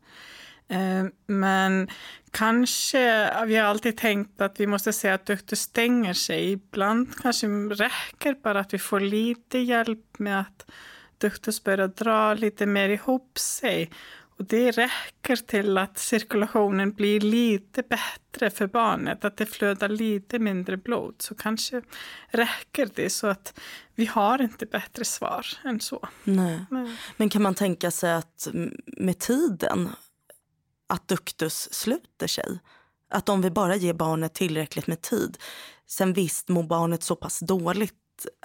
[0.70, 1.88] Um, men
[2.31, 6.52] kanske, vi har alltid tänkt att vi måste se att dukter stänger sig.
[6.52, 10.70] Ibland kanske räcker bara att vi får lite hjälp med att
[11.18, 13.90] duktus börjar dra lite mer ihop sig.
[14.38, 20.38] Och det räcker till att cirkulationen blir lite bättre för barnet, att det flödar lite
[20.38, 21.14] mindre blod.
[21.18, 21.83] Så kanske
[22.28, 23.61] räcker det så att
[23.94, 26.09] vi har inte bättre svar än så.
[26.24, 26.64] Nej.
[26.70, 26.96] Nej.
[27.16, 28.48] Men kan man tänka sig att
[28.87, 29.88] med tiden
[30.88, 32.59] att duktus sluter sig?
[33.11, 35.38] Att om vi bara ger barnet tillräckligt med tid,
[35.87, 37.94] sen visst mår barnet så pass dåligt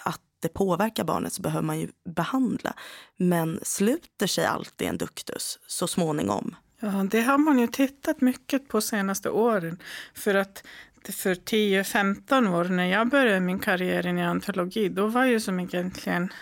[0.04, 2.74] att det påverkar barnet så behöver man ju behandla.
[3.18, 6.56] Men sluter sig alltid en duktus så småningom?
[6.80, 9.80] Ja, det har man ju tittat mycket på senaste åren.
[10.14, 10.64] För att
[11.12, 16.34] för 10-15 år när jag började min karriär i antologi, då var ju som egentligen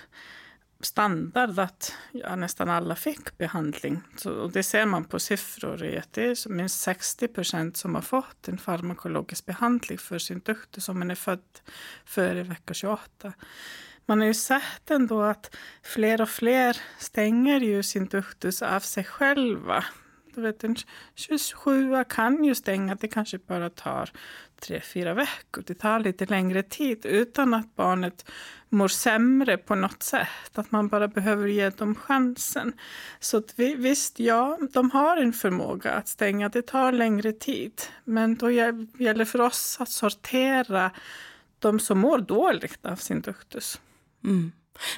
[0.86, 4.02] standard att ja, nästan alla fick behandling.
[4.18, 5.78] Så, och det ser man på siffror.
[6.12, 11.00] det är minst 60 procent som har fått en farmakologisk behandling för sin dotter om
[11.00, 11.60] man är född
[12.06, 13.34] före vecka 28
[14.12, 19.04] man har ju sett ändå att fler och fler stänger ju sin duktus av sig
[19.04, 19.84] själva.
[20.36, 20.76] Du vet, en
[21.16, 24.10] 27 kan ju stänga, det kanske bara tar
[24.60, 25.64] tre, fyra veckor.
[25.68, 28.32] Det tar lite längre tid utan att barnet
[28.70, 30.28] mår sämre på något sätt.
[30.54, 32.74] Att man bara behöver ge dem chansen.
[33.20, 36.50] Så att vi, visst, ja, de har en förmåga att stänga.
[36.50, 37.82] Det tar längre tid.
[38.04, 40.92] Men då gäller det för oss att sortera
[41.60, 43.82] de som mår dåligt av sin duktus.
[44.24, 44.52] Mm.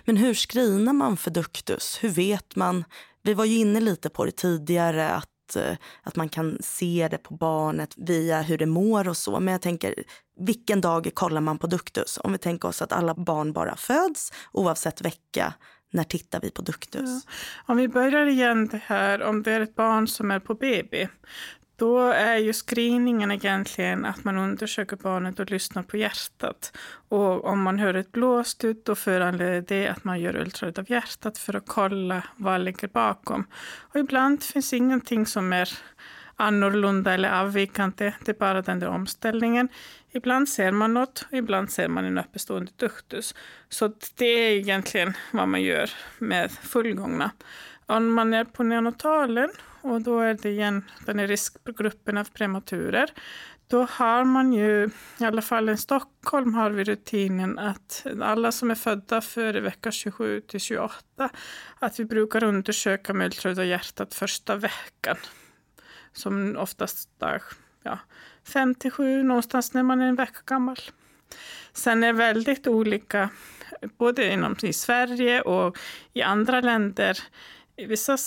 [0.06, 2.00] Men hur screenar man för duktus?
[2.02, 2.86] Hur vet man?
[3.24, 7.18] Vi var ju inne lite på det tidigare att, eh, att man kan se det
[7.18, 9.40] på barnet via hur det mår och så.
[9.40, 9.96] Men jag tänker,
[10.40, 12.20] vilken dag kollar man på duktus?
[12.24, 15.54] Om vi tänker oss att alla barn bara föds oavsett vecka.
[15.92, 17.26] När tittar vi på duktus?
[17.26, 17.32] Ja.
[17.66, 21.08] Om vi börjar igen det här, om det är ett barn som är på BB,
[21.76, 26.78] då är ju screeningen egentligen att man undersöker barnet och lyssnar på hjärtat.
[27.10, 31.38] Och om man hör ett blåsljud då föranleder det att man gör ultraljud av hjärtat
[31.38, 33.46] för att kolla vad ligger bakom.
[33.80, 35.70] Och ibland finns ingenting som är
[36.36, 38.14] annorlunda eller avvikande.
[38.26, 39.70] Det är bara den där omställningen.
[40.12, 43.36] Ibland ser man något, ibland ser man en uppestående duktus.
[43.70, 47.32] Så det är egentligen vad man gör med fullgångna.
[47.86, 49.50] Om man är på neonatalen
[49.82, 53.10] och då är det igen den här riskgruppen av prematurer.
[53.68, 58.72] Då har man ju, i alla fall i Stockholm har vi rutinen att alla som
[58.72, 61.30] är födda före vecka 27 till 28,
[61.80, 65.18] att vi brukar undersöka med ultraljud av hjärtat första veckan.
[66.14, 67.42] Som oftast dag
[67.84, 68.00] ja,
[68.44, 70.78] 5 till 7, någonstans när man är en vecka gammal.
[71.74, 73.30] Sen är det väldigt olika,
[73.98, 75.78] både inom i Sverige och
[76.14, 77.20] i andra länder,
[77.78, 78.18] Vissa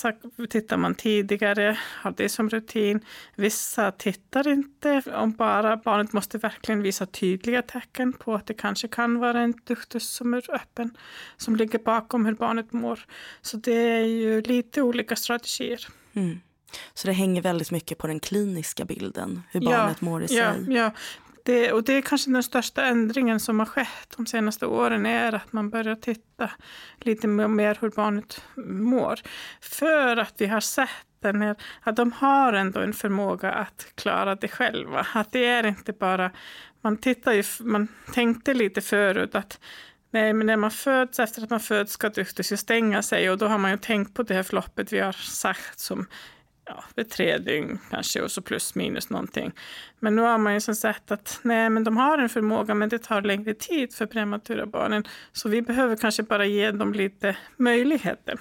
[0.50, 3.00] tittar man tidigare, har det som rutin.
[3.34, 5.02] Vissa tittar inte.
[5.14, 9.54] Om bara barnet måste verkligen visa tydliga tecken på att det kanske kan vara en
[9.64, 10.96] duktus som är öppen,
[11.36, 13.06] som ligger bakom hur barnet mår.
[13.42, 15.86] Så det är ju lite olika strategier.
[16.12, 16.40] Mm.
[16.94, 20.36] Så det hänger väldigt mycket på den kliniska bilden, hur barnet ja, mår i sig?
[20.36, 20.92] Ja, ja.
[21.46, 25.32] Det, och det är kanske den största ändringen som har skett de senaste åren är
[25.32, 26.50] att man börjar titta
[27.00, 29.20] lite mer hur barnet mår.
[29.60, 34.34] För att vi har sett den här, att de har ändå en förmåga att klara
[34.34, 35.06] det själva.
[35.14, 36.30] Att det är inte bara...
[36.80, 39.60] Man, tittar ju, man tänkte lite förut att
[40.10, 43.38] Nej, men när man föds, efter att man föds ska duktus ju stänga sig och
[43.38, 46.06] då har man ju tänkt på det här förloppet vi har sagt som
[46.66, 49.52] ja, det tre dygn kanske och så plus minus någonting.
[50.00, 52.88] Men nu har man ju som sett att nej, men de har en förmåga men
[52.88, 55.04] det tar längre tid för prematura barnen.
[55.32, 58.38] Så vi behöver kanske bara ge dem lite möjligheter.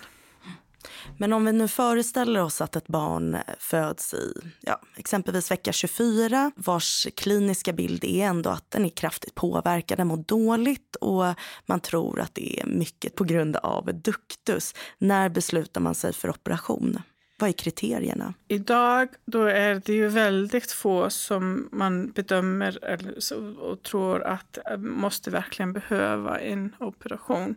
[1.17, 6.51] Men om vi nu föreställer oss att ett barn föds i ja, exempelvis vecka 24
[6.55, 11.25] vars kliniska bild är ändå att den är kraftigt påverkad, den mår dåligt och
[11.65, 14.73] man tror att det är mycket på grund av duktus.
[14.97, 16.99] När beslutar man sig för operation?
[17.37, 18.33] Vad är kriterierna?
[18.47, 22.79] Idag då är det ju väldigt få som man bedömer
[23.59, 27.55] och tror att eh, måste verkligen behöva en operation.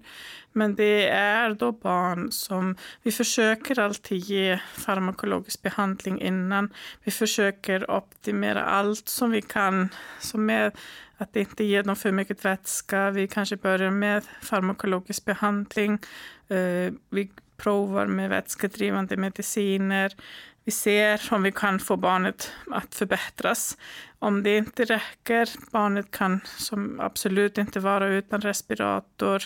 [0.52, 6.72] Men det är då barn som vi försöker alltid ge farmakologisk behandling innan.
[7.04, 9.88] Vi försöker optimera allt som vi kan
[10.20, 10.72] som är
[11.16, 13.10] att inte ge dem för mycket vätska.
[13.10, 15.98] Vi kanske börjar med farmakologisk behandling.
[16.48, 20.12] Eh, vi provar med vätskedrivande mediciner.
[20.64, 23.76] Vi ser om vi kan få barnet att förbättras.
[24.18, 29.42] Om det inte räcker, barnet kan som absolut inte vara utan respirator.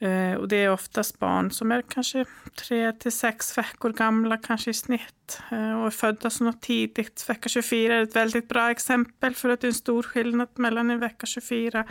[0.00, 4.70] Eh, och det är oftast barn som är kanske tre till sex veckor gamla, kanske
[4.70, 7.24] i snitt, eh, och är födda så något tidigt.
[7.28, 10.90] Vecka 24 är ett väldigt bra exempel för att det är en stor skillnad mellan
[10.90, 11.84] en vecka 24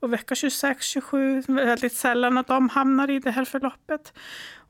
[0.00, 4.12] och vecka 26, 27, väldigt sällan att de hamnar i det här förloppet.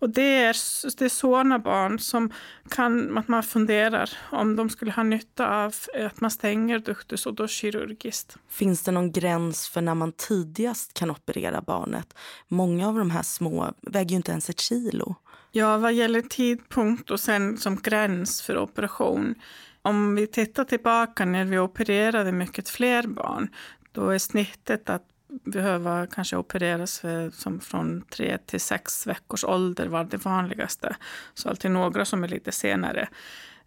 [0.01, 0.57] Och det är,
[0.99, 2.33] det är sådana barn som
[2.69, 5.75] kan, att man funderar om de skulle ha nytta av
[6.07, 8.37] att man stänger duktus och då kirurgiskt.
[8.49, 12.15] Finns det någon gräns för när man tidigast kan operera barnet?
[12.49, 15.15] Många av de här små väger ju inte ens ett kilo.
[15.53, 19.35] Ja, vad gäller tidpunkt och sen som gräns för operation.
[19.83, 23.49] Om vi tittar tillbaka när vi opererade mycket fler barn,
[23.93, 25.03] då är snittet att
[25.45, 30.97] behöva kanske opereras för, som från tre till sex veckors ålder var det vanligaste.
[31.35, 33.09] Så alltid några som är lite senare.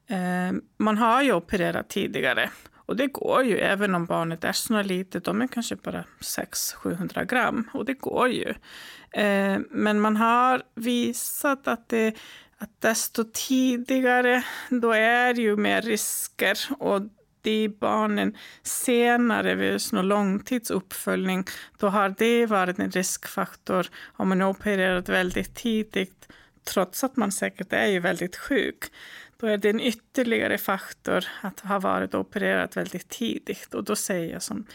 [0.07, 2.49] Eh, man har ju opererat tidigare
[2.85, 5.23] och det går ju även om barnet är så litet.
[5.23, 8.53] De är kanske bara 600-700 gram och det går ju.
[9.11, 12.15] Eh, men man har visat att det
[12.63, 16.57] att desto tidigare, då är det ju mer risker.
[16.79, 17.01] Och
[17.43, 21.45] de barnen senare vid någon långtidsuppföljning,
[21.77, 26.27] då har det varit en riskfaktor om man är opererat väldigt tidigt,
[26.63, 28.83] trots att man säkert är ju väldigt sjuk.
[29.37, 34.33] Då är det en ytterligare faktor att ha varit opererat väldigt tidigt och då säger
[34.33, 34.65] jag som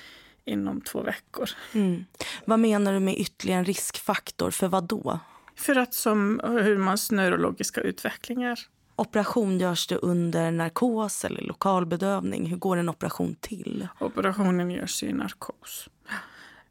[0.45, 1.51] inom två veckor.
[1.73, 2.05] Mm.
[2.45, 4.51] Vad menar du med ytterligare en riskfaktor?
[4.51, 5.21] För vad då?
[5.57, 8.59] För att som hur mans neurologiska utveckling är.
[8.99, 12.47] Operation görs det under narkos eller lokalbedövning?
[12.47, 13.89] Hur går en operation till?
[14.01, 15.89] Operationen görs i narkos.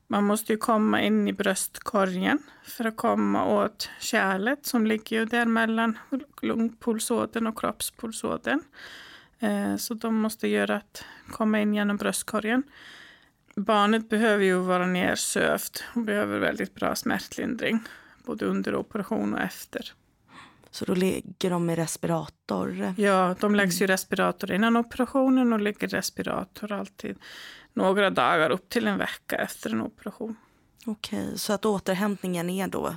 [0.07, 5.45] Man måste ju komma in i bröstkorgen för att komma åt kärlet som ligger där
[5.45, 5.97] mellan
[6.41, 8.61] lungpulsådern och kroppspulsådern.
[9.39, 12.63] Eh, så de måste göra att komma in genom bröstkorgen.
[13.55, 17.79] Barnet behöver ju vara nersövt och behöver väldigt bra smärtlindring
[18.25, 19.93] både under operation och efter.
[20.77, 22.93] Så då ligger de i respirator?
[22.97, 27.17] Ja, de läggs i respirator innan operationen och ligger respirator alltid
[27.73, 30.35] några dagar upp till en vecka efter en operation.
[30.85, 32.95] Okej, så att återhämtningen är då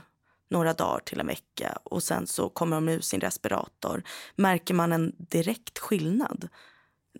[0.51, 4.03] några dagar till en vecka och sen så kommer de ur sin respirator.
[4.37, 6.49] Märker man en direkt skillnad?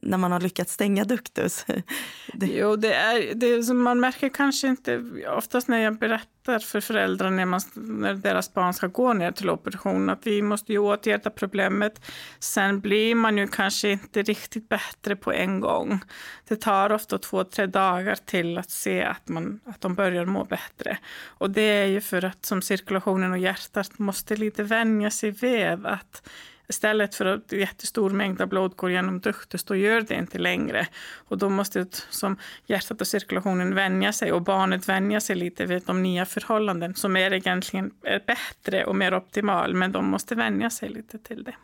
[0.03, 1.67] När man har lyckats stänga duktus?
[2.35, 2.47] Det...
[2.47, 5.05] Jo, det är, det är, man märker kanske inte...
[5.37, 9.51] Oftast när jag berättar för föräldrar när, man, när deras barn ska gå ner till
[9.51, 12.01] operation att vi måste ju åtgärda problemet.
[12.39, 16.01] Sen blir man ju kanske inte riktigt bättre på en gång.
[16.49, 20.45] Det tar ofta två, tre dagar till att se att, man, att de börjar må
[20.45, 20.99] bättre.
[21.25, 25.87] Och det är ju för att som cirkulationen och hjärtat måste lite vänja sig vid
[25.87, 26.23] att
[26.71, 30.87] Istället för att jättestor mängd av blod går genom duktus, då gör det inte längre.
[31.29, 35.83] Och då måste som hjärtat och cirkulationen vänja sig och barnet vänja sig lite vid
[35.87, 40.71] de nya förhållanden som är egentligen är bättre och mer optimal, men de måste vänja
[40.71, 41.55] sig lite till det.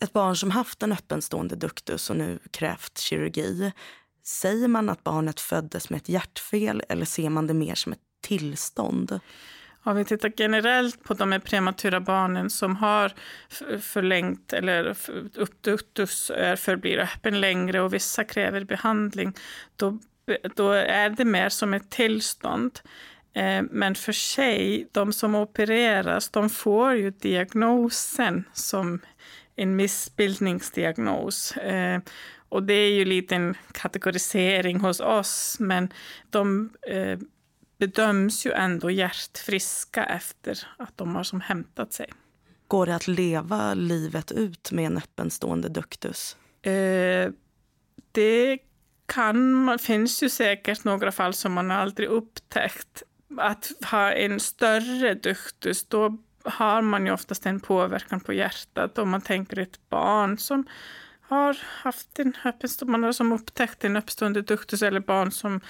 [0.00, 3.72] Ett barn som haft en öppenstående duktus och nu krävt kirurgi,
[4.24, 7.98] säger man att barnet föddes med ett hjärtfel eller ser man det mer som ett
[8.22, 9.20] tillstånd?
[9.82, 13.12] Om vi tittar generellt på de prematura barnen som har
[13.80, 14.96] förlängt eller
[15.34, 19.34] uppduktus förblir öppen längre och vissa kräver behandling,
[19.76, 19.98] då,
[20.56, 22.80] då är det mer som ett tillstånd.
[23.32, 29.00] Eh, men för sig, de som opereras, de får ju diagnosen som
[29.56, 31.56] en missbildningsdiagnos.
[31.56, 32.00] Eh,
[32.48, 35.92] och det är ju lite en kategorisering hos oss, men
[36.30, 37.18] de eh,
[37.80, 42.12] bedöms ju ändå hjärtfriska efter att de har som hämtat sig.
[42.68, 46.36] Går det att leva livet ut med en öppenstående duktus?
[46.62, 47.30] Eh,
[48.12, 48.58] det
[49.06, 53.02] kan, finns ju säkert några fall som man aldrig upptäckt.
[53.38, 58.98] Att ha en större duktus, då har man ju oftast en påverkan på hjärtat.
[58.98, 60.66] Om man tänker ett barn som
[61.20, 65.60] har haft en öppenstående, man har som upptäckt en uppstående duktus eller barn som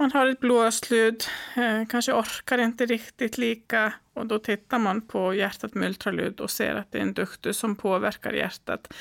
[0.00, 1.24] man har ett blåsljud,
[1.56, 6.50] eh, kanske orkar inte riktigt lika och då tittar man på hjärtat med ultraljud och
[6.50, 8.92] ser att det är en duktus som påverkar hjärtat.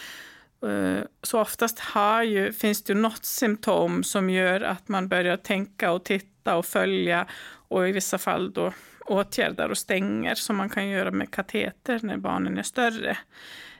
[0.63, 5.37] Eh, så oftast har ju, finns det ju något symptom som gör att man börjar
[5.37, 7.27] tänka och titta och följa
[7.67, 8.73] och i vissa fall då
[9.05, 13.17] åtgärdar och stänger som man kan göra med kateter när barnen är större.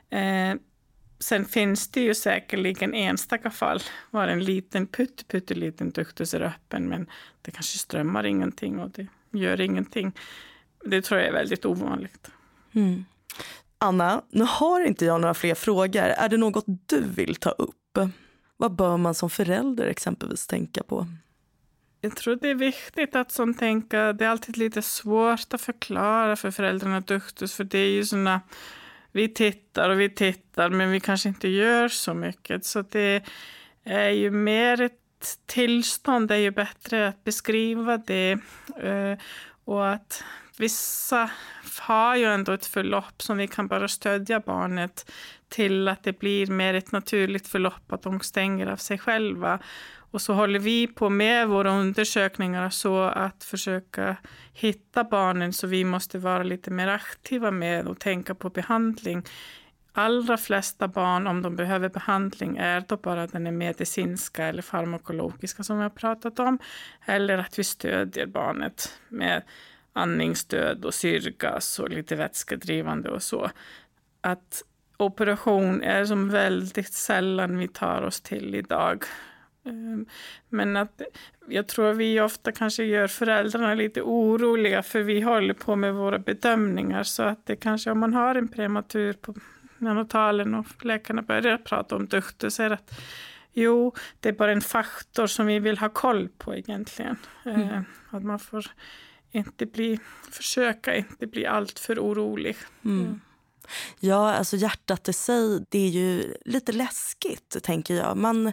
[0.10, 0.56] Eh,
[1.20, 6.90] Sen finns det ju säkerligen enstaka fall var en liten putt, pytteliten duktus är öppen
[6.90, 7.08] men
[7.42, 10.12] det kanske strömmar ingenting och det gör ingenting.
[10.86, 12.32] Det tror jag är väldigt ovanligt.
[12.74, 13.06] Mm.
[13.78, 16.02] Anna, nu har inte jag några fler frågor.
[16.02, 17.98] Är det något du vill ta upp?
[18.58, 21.08] Vad bör man som förälder exempelvis tänka på?
[22.02, 26.36] Jag tror det är viktigt att som tänka, det är alltid lite svårt att förklara
[26.36, 28.42] för föräldrarna duktus, för det är ju såna,
[29.12, 32.66] vi tittar och vi tittar, men vi kanske inte gör så mycket.
[32.66, 33.24] Så det
[33.84, 34.94] är ju mer ett
[35.46, 38.32] tillstånd, det är ju bättre att beskriva det.
[38.82, 39.18] Eh,
[39.66, 40.24] och att
[40.58, 41.30] vissa
[41.80, 45.12] har ju ändå ett förlopp som vi kan bara stödja barnet
[45.50, 49.60] till att det blir mer ett naturligt förlopp, att de stänger av sig själva.
[50.12, 54.16] Och så håller vi på med våra undersökningar så att försöka
[54.54, 59.24] hitta barnen så vi måste vara lite mer aktiva med och tänka på behandling.
[59.94, 65.78] Allra flesta barn, om de behöver behandling, är då bara den medicinska eller farmakologiska som
[65.78, 66.60] vi har pratat om.
[67.06, 69.44] Eller att vi stödjer barnet med
[69.94, 73.50] andningsstöd och syrgas och lite vätskedrivande och så.
[74.22, 74.64] Att
[74.98, 79.04] operation är som väldigt sällan vi tar oss till idag.
[79.66, 80.06] Ehm,
[80.50, 81.02] men att
[81.48, 86.20] jag tror vi ofta kanske gör föräldrarna lite oroliga för vi håller på med våra
[86.20, 89.34] bedömningar så att det kanske om man har en prematur på
[89.78, 93.00] neonatalen och läkarna börjar prata om duktus så är att
[93.54, 97.16] jo, det är bara en faktor som vi vill ha koll på egentligen.
[97.46, 97.62] Mm.
[97.62, 98.66] Ehm, att man får
[99.32, 100.00] inte bli,
[100.32, 102.58] försöka inte bli alltför orolig.
[102.86, 103.20] Mm.
[104.00, 108.18] Ja, alltså hjärtat i sig, det är ju lite läskigt, tänker jag.
[108.18, 108.48] Man,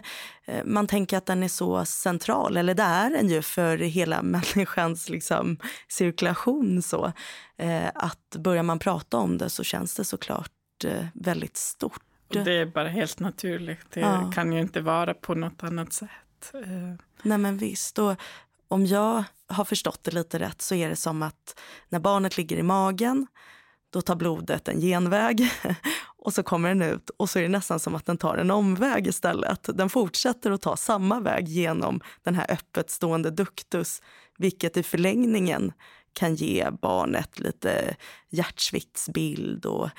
[0.45, 4.21] eh, man tänker att den är så central, eller det är den ju för hela
[4.21, 5.57] människans liksom,
[5.87, 6.81] cirkulation.
[6.81, 7.13] Så.
[7.57, 12.01] Eh, att börjar man prata om det så känns det såklart eh, väldigt stort.
[12.29, 13.91] Det är bara helt naturligt.
[13.91, 14.31] Det ja.
[14.35, 16.53] kan ju inte vara på något annat sätt.
[17.21, 17.99] Nej men visst.
[17.99, 18.15] Och
[18.67, 21.59] om jag har förstått det lite rätt så är det som att
[21.89, 23.27] när barnet ligger i magen
[23.89, 25.51] då tar blodet en genväg
[26.17, 28.51] och så kommer den ut och så är det nästan som att den tar en
[28.51, 29.69] omväg istället.
[29.73, 34.01] Den fortsätter att ta samma väg genom den här öppet stående duktus
[34.37, 35.73] vilket i förlängningen
[36.13, 37.95] kan ge barnet lite
[38.29, 39.89] hjärtsviktsbild och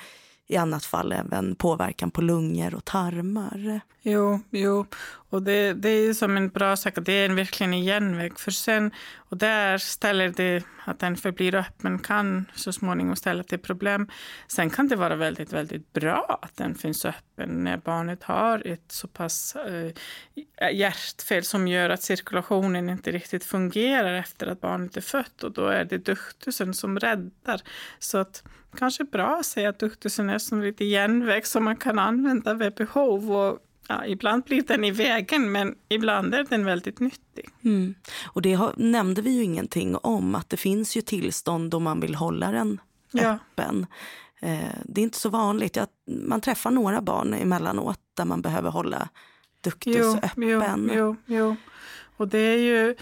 [0.49, 3.81] i annat fall även påverkan på lungor och tarmar.
[4.01, 4.85] Jo, jo.
[5.29, 8.39] och det, det är som en bra sak, det är verkligen en genväg.
[8.39, 13.59] För sen, och där ställer det att den förblir öppen kan så småningom ställa till
[13.59, 14.07] problem.
[14.47, 18.91] Sen kan det vara väldigt, väldigt bra att den finns öppen när barnet har ett
[18.91, 19.91] så pass eh,
[20.73, 25.67] hjärtfel som gör att cirkulationen inte riktigt fungerar efter att barnet är fött och då
[25.67, 27.61] är det duktusen som räddar.
[27.99, 28.43] Så att
[28.77, 32.73] kanske bra att säga att duktusen är som lite genväg som man kan använda vid
[32.73, 33.59] behov och
[33.91, 37.49] Ja, ibland blir den i vägen, men ibland är den väldigt nyttig.
[37.63, 37.95] Mm.
[38.25, 41.99] Och det har, nämnde vi ju ingenting om, att det finns ju tillstånd då man
[41.99, 43.29] vill hålla den ja.
[43.29, 43.85] öppen.
[44.39, 45.75] Eh, det är inte så vanligt.
[45.75, 49.09] Jag, man träffar några barn emellanåt där man behöver hålla
[49.61, 50.89] duktus jo, öppen.
[50.93, 51.55] Jo, jo, jo.
[52.17, 52.95] Och det är ju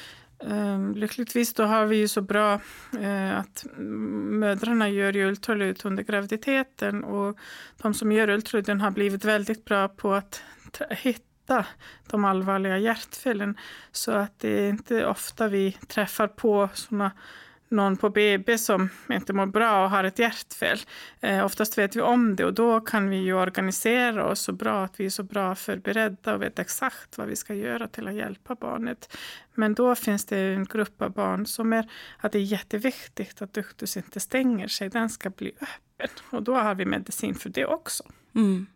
[0.43, 2.53] Ehm, lyckligtvis då har vi ju så bra
[2.99, 7.37] eh, att mödrarna gör ju ultraljud under graviditeten och
[7.81, 10.41] de som gör ultraljuden har blivit väldigt bra på att
[10.89, 11.65] hitta
[12.07, 13.57] de allvarliga hjärtfelen.
[13.91, 17.11] Så att det är inte ofta vi träffar på sådana
[17.69, 20.79] någon på BB som inte mår bra och har ett hjärtfel.
[21.21, 24.83] Eh, oftast vet vi om det och då kan vi ju organisera oss så bra
[24.83, 28.13] att vi är så bra förberedda och vet exakt vad vi ska göra till att
[28.13, 29.17] hjälpa barnet.
[29.53, 33.53] Men då finns det en grupp av barn som är att det är jätteviktigt att
[33.53, 36.09] duktus inte stänger sig, den ska bli öppen.
[36.29, 38.03] Och då har vi medicin för det också.
[38.35, 38.67] Mm.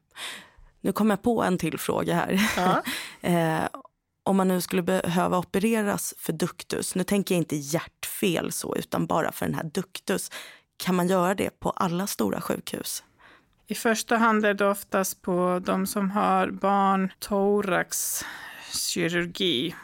[0.81, 2.41] Nu kommer jag på en till fråga här.
[2.57, 2.83] Ja.
[3.29, 3.80] eh,
[4.23, 9.05] om man nu skulle behöva opereras för duktus, nu tänker jag inte hjärtfel så, utan
[9.05, 10.31] bara för den här duktus,
[10.77, 13.03] kan man göra det på alla stora sjukhus?
[13.67, 19.75] I första hand är det oftast på de som har barn thoraxkirurgi.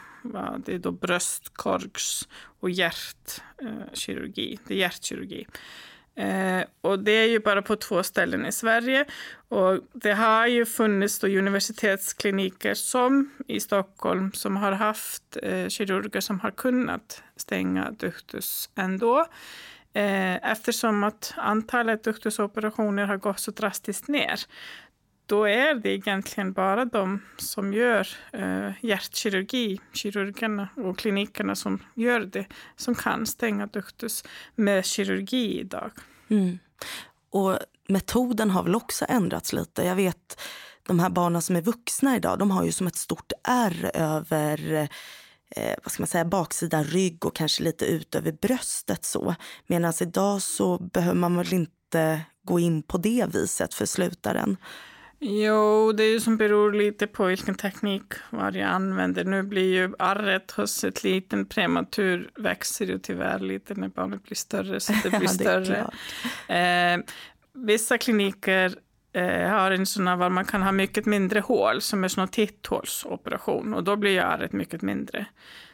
[0.64, 2.28] Det är då bröstkorgs
[2.60, 4.58] och hjärtkirurgi.
[4.66, 5.46] Det är hjärtkirurgi.
[6.18, 9.04] Eh, och det är ju bara på två ställen i Sverige.
[9.48, 16.20] Och det har ju funnits då universitetskliniker som i Stockholm som har haft eh, kirurger
[16.20, 19.26] som har kunnat stänga duktus ändå.
[19.92, 24.40] Eh, eftersom att antalet duktusoperationer har gått så drastiskt ner
[25.28, 32.20] då är det egentligen bara de som gör eh, hjärtkirurgi, kirurgerna och klinikerna som gör
[32.20, 34.24] det, som kan stänga duktus
[34.54, 35.90] med kirurgi idag.
[36.28, 36.58] Mm.
[37.30, 37.58] Och
[37.88, 39.82] metoden har väl också ändrats lite.
[39.82, 40.40] Jag vet
[40.86, 44.88] de här barnen som är vuxna idag, de har ju som ett stort R över
[45.56, 49.04] eh, vad ska man säga, baksidan rygg och kanske lite ut över bröstet.
[49.04, 49.34] så.
[49.66, 54.56] Medan idag så behöver man väl inte gå in på det viset för slutaren.
[55.20, 59.24] Jo, det är ju som beror lite på vilken teknik varje använder.
[59.24, 64.36] Nu blir ju arret hos ett liten prematur växer ju tyvärr lite när barnet blir
[64.36, 65.90] större, så det blir det större.
[66.58, 67.00] Eh,
[67.52, 68.74] vissa kliniker
[69.12, 73.74] eh, har en sån var man kan ha mycket mindre hål, som är sån titthålsoperation,
[73.74, 75.26] och då blir ju arret mycket mindre.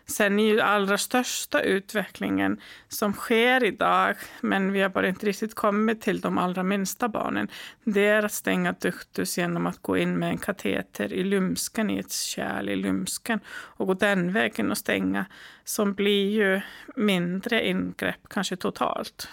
[0.07, 5.55] Sen är ju allra största utvecklingen som sker idag, men vi har bara inte riktigt
[5.55, 7.49] kommit till de allra minsta barnen,
[7.85, 11.99] det är att stänga duktus genom att gå in med en kateter i lumsken, i
[11.99, 15.27] ett kärl i lumsken och gå den vägen och stänga,
[15.65, 16.61] som blir ju
[16.97, 19.29] mindre ingrepp, kanske totalt.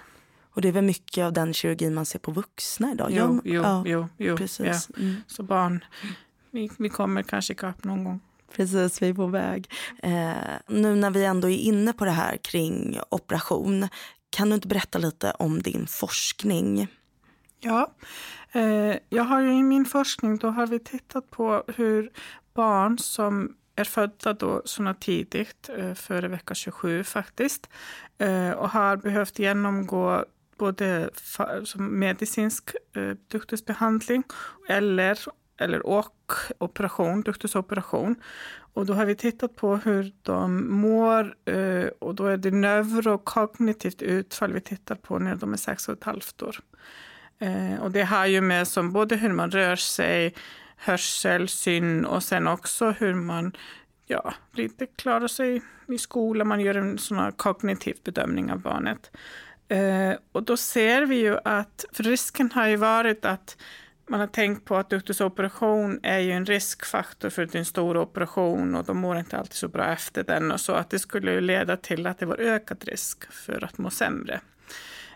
[0.54, 3.08] Och det är väl mycket av den kirurgin man ser på vuxna idag?
[3.12, 4.90] Jo, jo, ja, jo, jo precis.
[4.90, 5.00] Ja.
[5.00, 5.16] Mm.
[5.28, 5.84] Så barn,
[6.52, 8.20] vi, vi kommer kanske ikapp någon gång.
[8.56, 9.70] Precis, vi är på väg.
[10.04, 10.34] Eh,
[10.68, 13.88] nu när vi ändå är inne på det här kring operation,
[14.30, 16.88] kan du inte berätta lite om din forskning?
[17.60, 17.92] Ja,
[18.52, 22.12] eh, jag har ju i min forskning då har vi tittat på hur
[22.54, 27.70] barn som är födda då såna tidigt, eh, före vecka 27 faktiskt,
[28.18, 30.26] eh, och har behövt genomgå
[30.62, 31.10] både
[31.64, 34.24] som medicinsk eh, duktusbehandling
[34.70, 35.18] eller
[35.58, 38.16] eller och operation, duktusoperation.
[38.74, 44.02] Och då har vi tittat på hur de mår eh, och då är det neurokognitivt
[44.02, 46.56] utfall vi tittar på när de är sex och ett halvt år.
[47.40, 50.34] Eh, och det har ju med som både hur man rör sig,
[50.76, 53.52] hörsel, syn och sen också hur man
[54.08, 56.48] ja, lite klarar sig i skolan.
[56.48, 59.12] Man gör en sån kognitiv bedömning av barnet.
[59.72, 63.58] Eh, och då ser vi ju att, för risken har ju varit att
[64.10, 67.66] man har tänkt på att duktusoperation är ju en riskfaktor för att det är en
[67.66, 71.00] stor operation och de mår inte alltid så bra efter den och så att det
[71.00, 74.42] skulle ju leda till att det var ökad risk för att må sämre.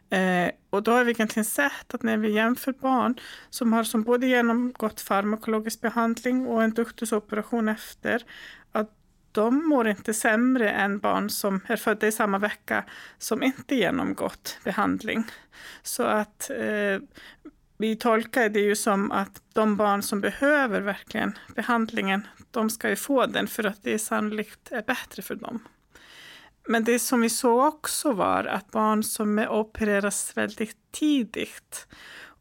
[0.09, 3.15] Eh, och då har vi egentligen sett att när vi jämför barn
[3.49, 8.23] som har som både genomgått farmakologisk behandling och en duktusoperation efter,
[9.35, 12.83] de mår inte sämre än barn som är födda i samma vecka
[13.17, 15.23] som inte genomgått behandling.
[15.83, 16.99] Så att eh,
[17.77, 22.95] vi tolkar det ju som att de barn som behöver verkligen behandlingen, de ska ju
[22.95, 25.59] få den för att det sannolikt är bättre för dem.
[26.67, 31.87] Men det som vi såg också var att barn som opereras väldigt tidigt,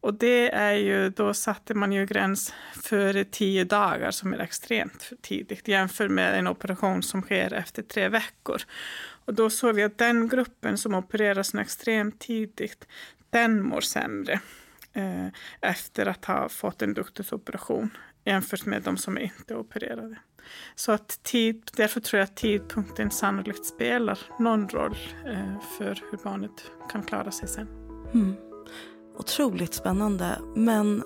[0.05, 5.13] och det är ju, då satte man ju gräns före tio dagar som är extremt
[5.23, 8.63] tidigt jämfört med en operation som sker efter tre veckor.
[9.25, 12.87] Och då såg vi att den gruppen som opereras extremt tidigt,
[13.31, 14.41] den mår sämre
[14.93, 15.27] eh,
[15.61, 17.91] efter att ha fått en duktusoperation
[18.25, 20.17] jämfört med de som inte är opererade.
[20.75, 24.97] Så att tid, därför tror jag att tidpunkten sannolikt spelar någon roll
[25.27, 27.69] eh, för hur barnet kan klara sig sen.
[28.15, 28.44] Mm.
[29.19, 30.39] Otroligt spännande.
[30.55, 31.03] Men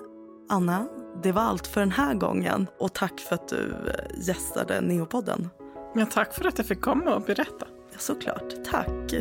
[0.49, 0.87] Anna,
[1.23, 2.67] det var allt för den här gången.
[2.79, 5.49] Och tack för att du eh, gästade Neopodden.
[5.95, 7.67] Ja, tack för att jag fick komma och berätta.
[7.91, 8.53] Ja, såklart.
[8.71, 9.13] Tack.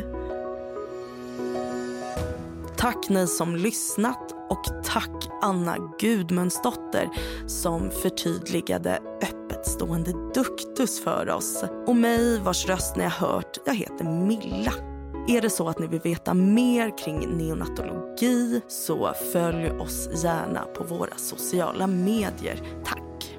[2.77, 7.09] Tack ni som lyssnat och tack Anna Gudmundsdotter
[7.47, 11.65] som förtydligade öppet stående duktus för oss.
[11.87, 14.73] Och mig vars röst ni har hört, jag heter Milla.
[15.29, 20.85] Är det så att ni vill veta mer kring neonatologi så följ oss gärna på
[20.85, 22.63] våra sociala medier.
[22.85, 23.39] Tack!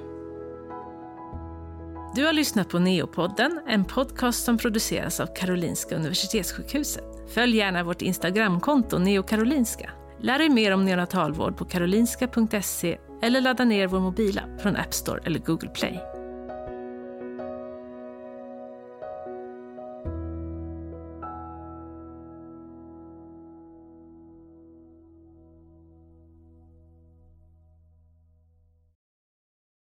[2.14, 7.04] Du har lyssnat på Neopodden, en podcast som produceras av Karolinska Universitetssjukhuset.
[7.34, 9.90] Följ gärna vårt Instagramkonto neokarolinska.
[10.20, 15.20] Lär dig mer om neonatalvård på karolinska.se eller ladda ner vår mobila från App Store
[15.24, 16.09] eller Google Play.